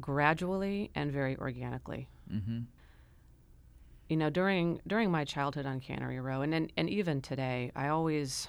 [0.00, 2.08] gradually and very organically.
[2.32, 2.60] Mm-hmm.
[4.08, 7.88] you know, during during my childhood on Cannery Row, and, and and even today, I
[7.88, 8.48] always,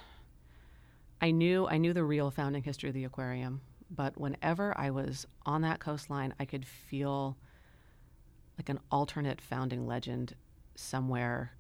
[1.21, 5.25] I knew I knew the real founding history of the aquarium, but whenever I was
[5.45, 7.37] on that coastline, I could feel
[8.57, 10.35] like an alternate founding legend
[10.75, 11.51] somewhere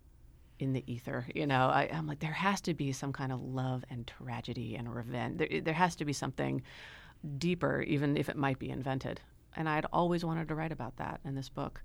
[0.59, 1.25] in the ether.
[1.33, 4.75] You know, I, am like, there has to be some kind of love and tragedy
[4.75, 5.37] and revenge.
[5.37, 6.61] There, there has to be something
[7.37, 9.21] deeper, even if it might be invented.
[9.55, 11.81] And I had always wanted to write about that, and this book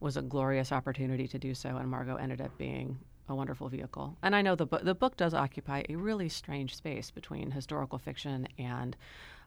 [0.00, 4.16] was a glorious opportunity to do so, and Margot ended up being a wonderful vehicle.
[4.22, 7.98] And I know the, bu- the book does occupy a really strange space between historical
[7.98, 8.96] fiction and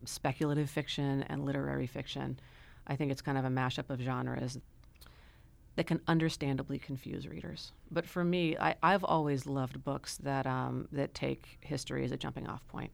[0.03, 2.39] speculative fiction and literary fiction.
[2.87, 4.57] I think it's kind of a mashup of genres
[5.77, 7.71] that can understandably confuse readers.
[7.91, 12.17] But for me, I, have always loved books that, um, that take history as a
[12.17, 12.91] jumping off point.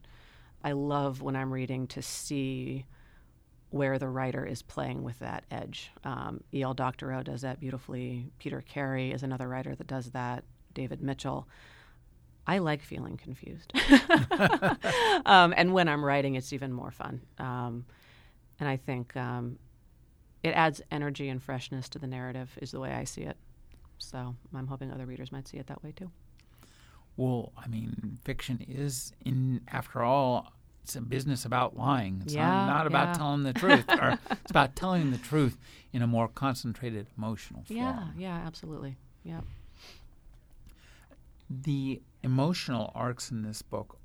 [0.62, 2.84] I love when I'm reading to see
[3.70, 5.92] where the writer is playing with that edge.
[6.04, 6.74] Um, E.L.
[6.74, 8.26] Doctorow does that beautifully.
[8.38, 10.44] Peter Carey is another writer that does that.
[10.74, 11.48] David Mitchell.
[12.46, 13.72] I like feeling confused.
[15.24, 17.22] um, and when I'm writing, it's even more fun.
[17.38, 17.86] Um,
[18.60, 19.58] and I think um,
[20.44, 23.36] it adds energy and freshness to the narrative, is the way I see it.
[23.98, 26.10] So I'm hoping other readers might see it that way too.
[27.16, 32.20] Well, I mean, fiction is, in after all, it's a business about lying.
[32.24, 33.12] It's yeah, not, not about yeah.
[33.14, 33.84] telling the truth.
[33.88, 35.56] or it's about telling the truth
[35.94, 37.78] in a more concentrated emotional form.
[37.78, 38.96] Yeah, yeah, absolutely.
[39.22, 39.40] Yeah.
[41.48, 43.96] The emotional arcs in this book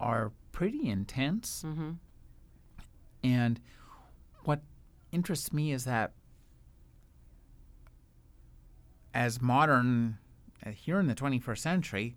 [0.00, 1.62] are pretty intense.
[1.64, 1.90] Mm-hmm.
[3.22, 3.60] And
[4.44, 4.62] what
[5.12, 6.12] interests me is that
[9.14, 10.18] as modern,
[10.64, 12.16] uh, here in the 21st century,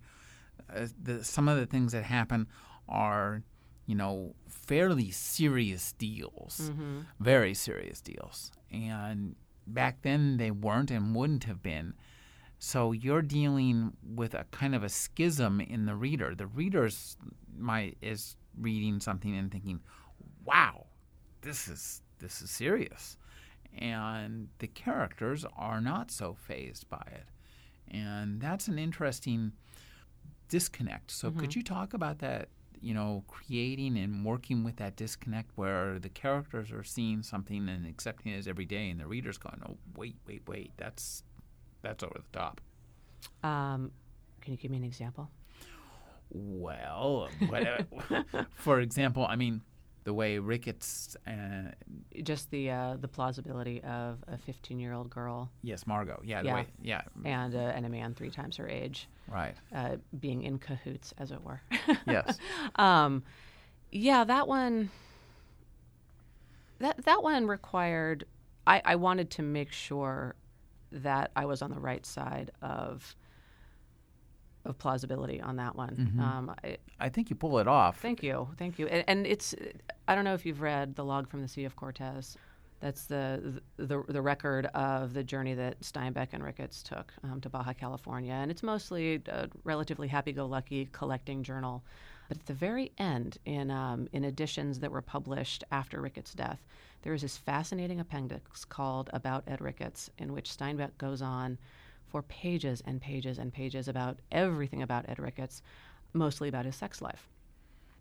[0.74, 2.48] uh, the, some of the things that happen
[2.88, 3.44] are
[3.90, 7.00] you know, fairly serious deals, mm-hmm.
[7.20, 8.52] very serious deals.
[8.72, 9.36] And
[9.66, 11.96] back then they weren't and wouldn't have been.
[12.60, 16.36] So you're dealing with a kind of a schism in the reader.
[16.36, 17.18] The reader's
[17.58, 19.82] my is reading something and thinking,
[20.46, 20.86] "Wow,
[21.42, 23.18] this is this is serious,"
[23.78, 27.28] and the characters are not so phased by it,
[27.88, 29.54] and that's an interesting
[30.48, 31.12] disconnect.
[31.12, 31.40] So Mm-hmm.
[31.40, 32.50] could you talk about that
[32.82, 37.86] you know, creating and working with that disconnect where the characters are seeing something and
[37.86, 41.24] accepting it as every day, and the reader's going, "Oh, wait, wait, wait, that's
[41.82, 42.62] that's over the top."
[43.44, 43.92] Um,
[44.42, 45.30] can you give me an example?
[46.30, 47.88] Well, what,
[48.54, 49.62] for example, I mean,
[50.10, 51.70] the way Ricketts, uh,
[52.24, 56.48] Just the uh, the plausibility of a 15 year old girl yes, Margot, yeah, the
[56.48, 56.56] Yeah.
[56.56, 60.58] way, yeah, and uh, and a man three times her age right, uh, being in
[60.58, 61.62] cahoots, as it were.
[62.08, 62.40] yes,
[62.78, 63.22] um,
[63.92, 64.90] yeah, that one.
[66.80, 68.26] That that one required.
[68.66, 70.34] I, I wanted to make sure
[70.92, 73.16] that I was on the right side of
[74.70, 76.14] of plausibility on that one.
[76.16, 76.22] Mhm.
[76.22, 78.00] Um, I, I think you pull it off.
[78.00, 78.88] Thank you, thank you.
[78.88, 79.56] And, and it's
[80.08, 82.38] I don't know if you've read the log from the Sea of Cortez.
[82.80, 87.50] That's the the, the record of the journey that Steinbeck and Ricketts took um, to
[87.50, 91.84] Baja California, and it's mostly a relatively happy-go-lucky collecting journal.
[92.30, 96.60] But at the very end, in um, in editions that were published after Ricketts' death,
[97.02, 101.58] there is this fascinating appendix called "About Ed Ricketts," in which Steinbeck goes on
[102.10, 105.62] for pages and pages and pages about everything about Ed Ricketts,
[106.14, 107.30] mostly about his sex life.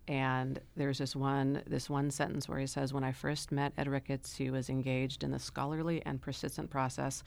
[0.07, 3.87] And there's this one this one sentence where he says, "When I first met Ed
[3.87, 7.23] Ricketts, he was engaged in the scholarly and persistent process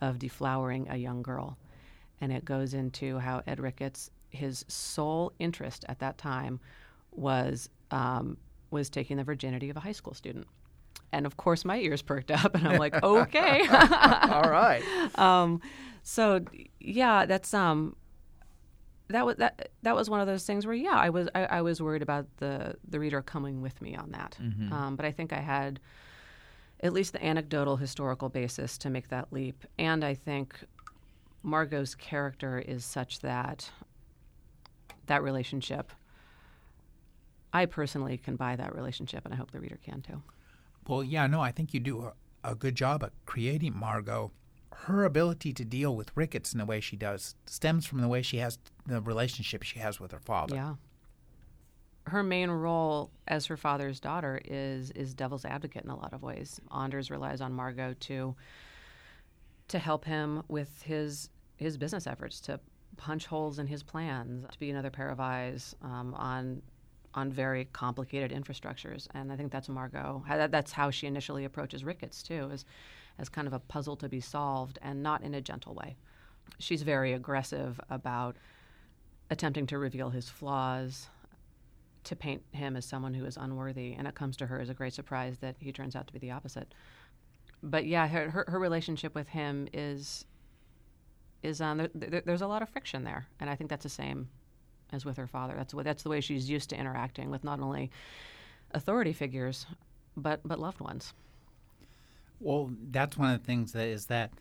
[0.00, 1.56] of deflowering a young girl."
[2.20, 6.58] And it goes into how Ed Ricketts, his sole interest at that time,
[7.12, 8.36] was um,
[8.72, 10.48] was taking the virginity of a high school student.
[11.14, 14.82] And of course, my ears perked up, and I'm like, "Okay." All right.
[15.18, 15.60] um,
[16.02, 16.40] so
[16.80, 17.94] yeah, that's um,
[19.08, 21.62] that was that that was one of those things where yeah, I was I, I
[21.62, 24.72] was worried about the the reader coming with me on that, Mhm.
[24.72, 25.78] um, but I think I had
[26.82, 30.56] at least the anecdotal historical basis to make that leap, and I think
[31.44, 33.70] Margot's character is such that
[35.06, 35.92] that relationship.
[37.52, 40.20] I personally can buy that relationship, and I hope the reader can too.
[40.86, 42.12] Well, yeah, no, I think you do a,
[42.42, 44.32] a good job at creating Margot.
[44.72, 48.22] Her ability to deal with Ricketts in the way she does stems from the way
[48.22, 50.56] she has the relationship she has with her father.
[50.56, 50.74] Yeah.
[52.06, 56.22] Her main role as her father's daughter is is devil's advocate in a lot of
[56.22, 56.60] ways.
[56.74, 58.34] Anders relies on Margot to
[59.68, 62.60] to help him with his his business efforts, to
[62.96, 66.62] punch holes in his plans, to be another pair of eyes um, on
[67.14, 69.06] on very complicated infrastructures.
[69.14, 70.24] And I think that's Margot.
[70.28, 72.64] That's how she initially approaches Ricketts too, as
[73.18, 75.96] as kind of a puzzle to be solved, and not in a gentle way.
[76.58, 78.36] She's very aggressive about
[79.30, 81.08] attempting to reveal his flaws,
[82.02, 84.74] to paint him as someone who is unworthy, and it comes to her as a
[84.74, 86.74] great surprise that he turns out to be the opposite.
[87.62, 90.26] But yeah, her her, her relationship with him is
[91.42, 94.28] is um, there, there's a lot of friction there, and I think that's the same
[94.94, 95.54] as with her father.
[95.56, 97.90] That's what that's the way she's used to interacting with not only
[98.72, 99.66] authority figures,
[100.16, 101.12] but but loved ones.
[102.40, 104.32] Well, that's one of the things that is that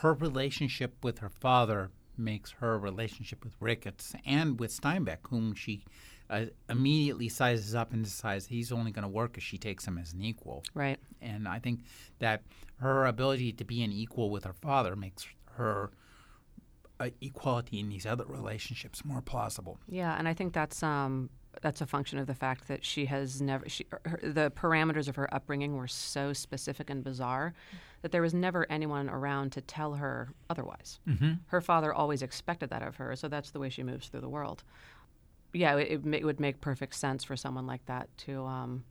[0.00, 5.84] her relationship with her father makes her relationship with Ricketts and with Steinbeck, whom she
[6.30, 9.98] uh, immediately sizes up and decides he's only going to work if she takes him
[9.98, 10.64] as an equal.
[10.74, 10.98] Right.
[11.22, 11.80] And I think
[12.18, 12.42] that
[12.80, 15.90] her ability to be an equal with her father makes her
[17.00, 19.78] uh, equality in these other relationships more plausible.
[19.88, 21.30] Yeah, and I think that's um,
[21.62, 25.16] that's a function of the fact that she has never she, her, the parameters of
[25.16, 27.54] her upbringing were so specific and bizarre
[28.02, 31.00] that there was never anyone around to tell her otherwise.
[31.08, 31.32] Mm-hmm.
[31.46, 34.28] Her father always expected that of her, so that's the way she moves through the
[34.28, 34.62] world.
[35.52, 38.84] Yeah, it, it, it would make perfect sense for someone like that to, um,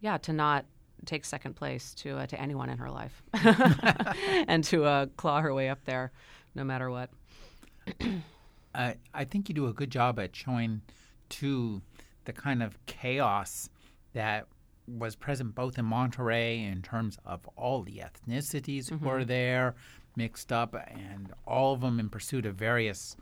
[0.00, 0.64] yeah, to not
[1.06, 3.22] take second place to uh, to anyone in her life,
[4.48, 6.12] and to uh, claw her way up there,
[6.54, 7.10] no matter what.
[8.74, 10.82] uh, I think you do a good job at showing
[11.30, 11.82] to
[12.24, 13.68] the kind of chaos
[14.12, 14.46] that
[14.86, 18.96] was present both in Monterey in terms of all the ethnicities Mm-hmm.
[19.04, 19.74] who were there
[20.16, 23.16] mixed up and all of them in pursuit of various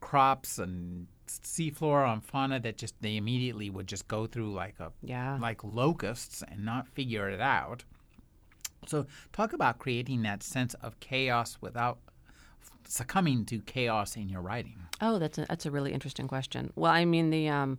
[0.00, 4.90] crops and seaflora and fauna that just they immediately would just go through like a
[5.02, 5.38] Yeah.
[5.40, 7.84] like locusts and not figure it out.
[8.86, 11.98] So talk about creating that sense of chaos without
[12.86, 14.76] succumbing to chaos in your writing.
[15.00, 16.72] Oh, that's a, that's a really interesting question.
[16.76, 17.78] Well, I mean the um,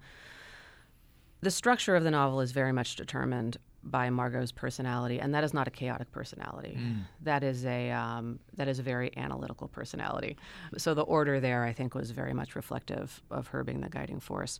[1.41, 5.53] the structure of the novel is very much determined by Margot's personality, and that is
[5.53, 6.77] not a chaotic personality.
[7.21, 10.37] That is a um, that is a very analytical personality.
[10.77, 14.19] So the order there, I think, was very much reflective of her being the guiding
[14.19, 14.59] force.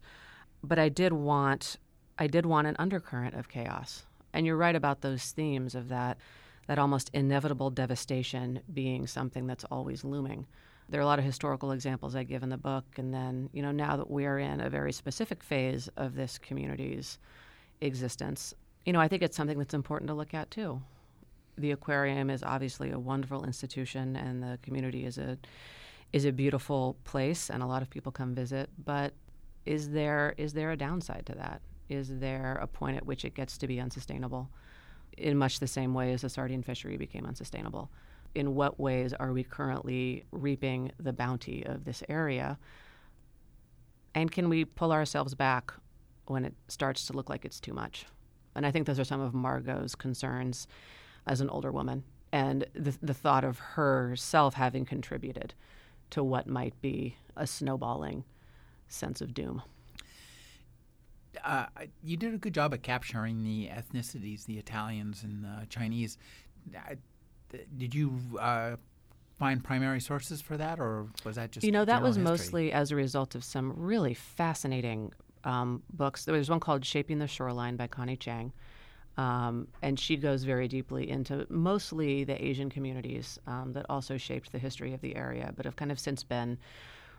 [0.61, 1.77] But I did want
[2.19, 6.17] I did want an undercurrent of chaos, and you're right about those themes of that
[6.67, 10.47] that almost inevitable devastation being something that's always looming.
[10.89, 13.61] There are a lot of historical examples I give in the book, and then you
[13.61, 17.19] know now that we're in a very specific phase of this community's
[17.81, 18.53] existence,
[18.85, 20.81] you know I think it's something that's important to look at too.
[21.57, 25.37] The aquarium is obviously a wonderful institution, and the community is a
[26.11, 28.69] is a beautiful place, and a lot of people come visit.
[28.83, 29.13] But
[29.65, 31.61] is there is there a downside to that?
[31.89, 34.49] Is there a point at which it gets to be unsustainable?
[35.17, 37.89] In much the same way as the sardine fishery became unsustainable.
[38.35, 42.57] In what ways are we currently reaping the bounty of this area?
[44.15, 45.73] And can we pull ourselves back
[46.25, 48.05] when it starts to look like it's too much?
[48.55, 50.67] And I think those are some of Margot's concerns
[51.25, 55.53] as an older woman, and the, the thought of herself having contributed
[56.09, 58.23] to what might be a snowballing
[58.87, 59.61] sense of doom.
[61.43, 61.65] Uh,
[62.03, 66.17] you did a good job of capturing the ethnicities, the Italians and the Chinese.
[66.75, 66.95] Uh,
[67.77, 68.75] Did you uh,
[69.37, 72.31] find primary sources for that, or was that just you know that was history?
[72.31, 75.11] mostly as a result of some really fascinating
[75.43, 76.25] um, books.
[76.25, 78.53] There was one called "Shaping the Shoreline" by Connie Chiang,
[79.17, 84.51] um, and she goes very deeply into mostly the Asian communities um, that also shaped
[84.51, 86.57] the history of the area, but have kind of since been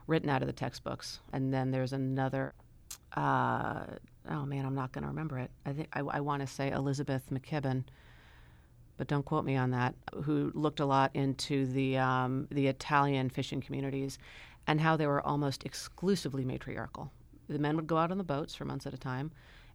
[0.07, 1.21] written out of the textbooks.
[1.33, 2.55] And then there's another.
[3.17, 3.85] Uh,
[4.31, 5.51] oh man, I'm not going to remember it.
[5.65, 7.85] I think I, I want to say Elizabeth McKibben
[8.97, 13.29] but don't quote me on that, who looked a lot into the um, the Italian
[13.29, 14.19] fishing communities
[14.67, 17.11] and how they were almost exclusively matriarchal.
[17.49, 19.31] The men would go out on the boats for months at a time,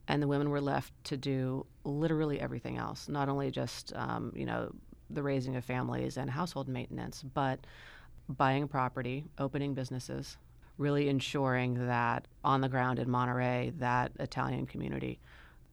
[0.07, 3.09] and the women were left to do literally everything else.
[3.09, 4.73] Not only just um, you know
[5.09, 7.59] the raising of families and household maintenance, but
[8.29, 10.37] buying property, opening businesses,
[10.79, 15.19] really ensuring that on the ground in Monterey, that Italian community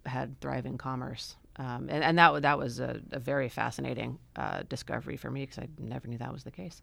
[0.05, 1.37] had thriving commerce.
[1.59, 5.59] Um, and, and that that was a, a very fascinating uh, discovery for me because
[5.59, 6.83] I never knew that was the case.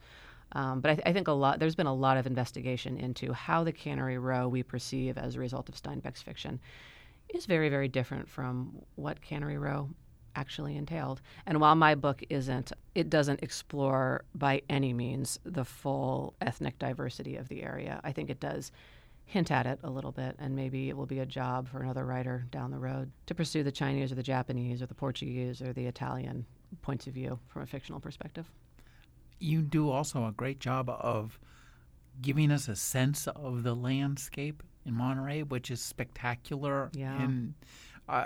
[0.54, 3.34] Um, but I, th- I think a lot there's been a lot of investigation into
[3.34, 6.60] how the Cannery Row we perceive as a result of Steinbeck's fiction
[7.30, 9.90] is very very different from what Cannery Row
[10.36, 11.22] actually entailed.
[11.46, 17.36] And while my book isn't, it doesn't explore by any means the full ethnic diversity
[17.36, 18.00] of the area.
[18.04, 18.72] I think it does
[19.26, 22.06] hint at it a little bit, and maybe it will be a job for another
[22.06, 25.74] writer down the road to pursue the Chinese or the Japanese or the Portuguese or
[25.74, 26.46] the Italian
[26.82, 28.50] points of view from a fictional perspective.
[29.40, 31.40] You do also a great job of
[32.22, 36.90] giving us a sense of the landscape in Monterey, which is spectacular.
[36.94, 37.22] Yeah.
[37.22, 37.54] And
[38.08, 38.26] uh,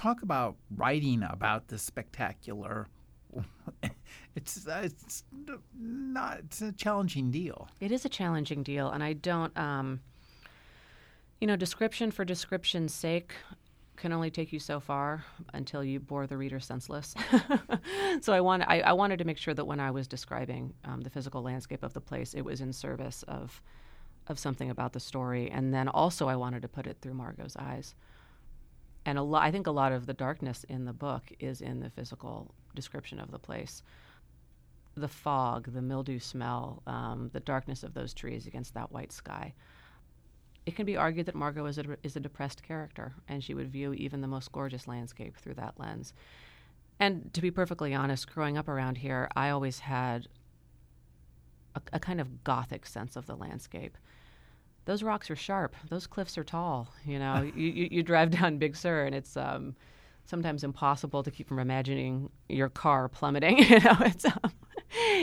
[0.00, 2.88] talk about writing about the spectacular.
[4.36, 5.24] It's uh, it's
[5.76, 7.68] not it's a challenging deal.
[7.80, 9.56] It is a challenging deal, and I don't.
[9.56, 10.00] Um,
[11.40, 13.34] you know, description for description's sake
[13.96, 17.14] can only take you so far until you bore the reader senseless.
[18.20, 21.00] so I want I, I, wanted to make sure that when I was describing um,
[21.00, 23.62] the physical landscape of the place, it was in service of
[24.28, 27.56] of something about the story, and then also I wanted to put it through Margot's
[27.56, 27.94] eyes.
[29.04, 31.80] And a lo- I think a lot of the darkness in the book is in
[31.80, 33.82] the physical description of the place.
[34.96, 39.54] The fog, the mildew smell, um, the darkness of those trees against that white sky
[40.66, 43.72] it can be argued that Margot is a, is a depressed character, and she would
[43.72, 46.12] view even the most gorgeous landscape through that lens.
[46.98, 50.28] And to be perfectly honest, growing up around here, I always had
[51.74, 53.96] a, a kind of gothic sense of the landscape.
[54.86, 55.76] Those rocks are sharp.
[55.88, 56.88] Those cliffs are tall.
[57.04, 59.76] You know, you, you, you, drive down Big Sur, and it's um,
[60.24, 63.58] sometimes impossible to keep from imagining your car plummeting.
[63.68, 64.52] you know, it's um,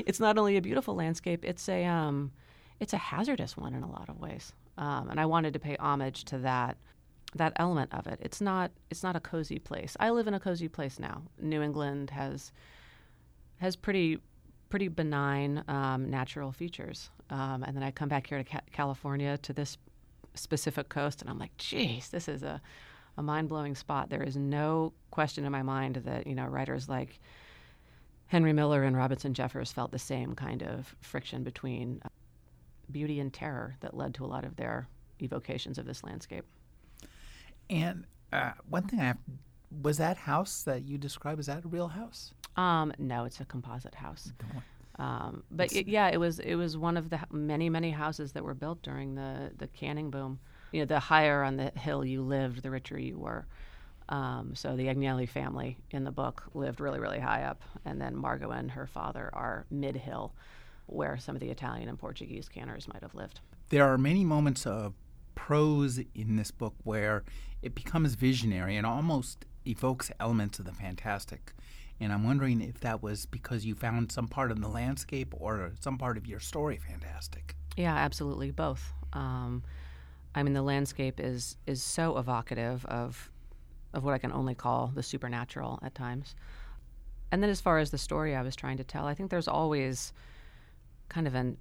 [0.06, 2.32] it's not only a beautiful landscape; it's a um,
[2.80, 4.54] it's a hazardous one in a lot of ways.
[4.78, 6.78] Um, and I wanted to pay homage to that
[7.36, 8.20] that element of it.
[8.22, 9.98] It's not it's not a cozy place.
[10.00, 11.24] I live in a cozy place now.
[11.40, 12.52] New England has
[13.58, 14.20] has pretty
[14.70, 19.38] pretty benign um, natural features, um, and then I come back here to ca- California
[19.40, 19.78] to this
[20.36, 22.62] specific coast, and I'm like, geez, this is a
[23.18, 24.10] a mind blowing spot.
[24.10, 27.20] There is no question in my mind that you know writers like
[28.28, 32.02] Henry Miller and Robinson Jeffers felt the same kind of friction between
[32.92, 34.88] beauty and terror that led to a lot of their
[35.22, 36.46] evocations of this landscape.
[37.70, 39.18] And uh, one thing I have,
[39.82, 42.34] was that house that you described, is that a real house?
[42.56, 44.32] Um, no, it's a composite house.
[45.00, 48.44] Um, but it, yeah, it was it was one of the many many houses that
[48.44, 50.40] were built during the the canning boom.
[50.72, 53.46] You know, the higher on the hill you lived, the richer you were.
[54.10, 58.16] Um, so the Agnelli family in the book lived really really high up, and then
[58.16, 60.34] Margot and her father are mid hill
[60.88, 63.42] where some of the Italian and Portuguese canners might have lived.
[63.70, 64.94] There are many moments of
[65.36, 67.24] prose in this book where
[67.62, 71.54] it becomes visionary and almost evokes elements of the fantastic.
[72.00, 75.72] And I'm wondering if that was because you found some part of the landscape or
[75.80, 77.56] some part of your story fantastic.
[77.76, 78.94] Yeah, absolutely, both.
[79.14, 79.64] Um,
[80.36, 83.32] I mean, the landscape is is so evocative of
[83.94, 86.36] of what I can only call the supernatural at times.
[87.32, 89.48] And then, as far as the story I was trying to tell, I think there's
[89.48, 90.14] always
[91.10, 91.58] kind of an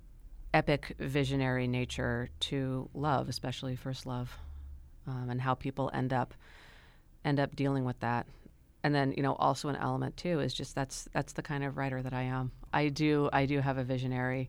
[0.53, 4.31] epic visionary nature to love, especially first love,
[5.07, 6.35] um, and how people end up
[7.25, 8.27] end up dealing with that.
[8.87, 11.77] And then, you know, also an element too is just that's that's the kind of
[11.77, 12.53] writer that I am.
[12.73, 14.49] I do I do have a visionary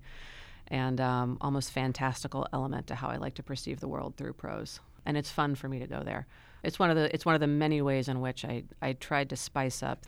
[0.68, 4.80] and um, almost fantastical element to how I like to perceive the world through prose,
[5.08, 6.28] and it's fun for me to go there.
[6.62, 9.32] It's one of the it's one of the many ways in which I I tried
[9.32, 10.06] to spice up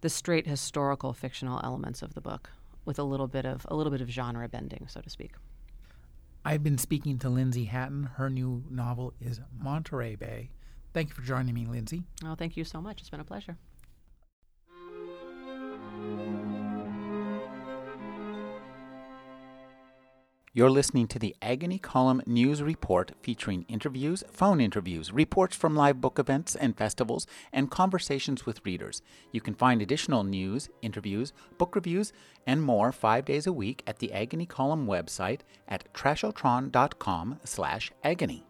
[0.00, 2.50] the straight historical fictional elements of the book
[2.84, 5.32] with a little bit of a little bit of genre bending, so to speak.
[6.44, 8.10] I've been speaking to Lindsay Hatton.
[8.14, 10.50] Her new novel is Monterey Bay.
[10.96, 12.04] Thank you for joining me, Lindsay.
[12.24, 13.02] Oh, thank you so much.
[13.02, 13.58] It's been a pleasure.
[20.54, 26.00] You're listening to the Agony Column News Report featuring interviews, phone interviews, reports from live
[26.00, 29.02] book events and festivals, and conversations with readers.
[29.32, 32.14] You can find additional news, interviews, book reviews,
[32.46, 38.46] and more five days a week at the Agony Column website at trashotron.com slash agony.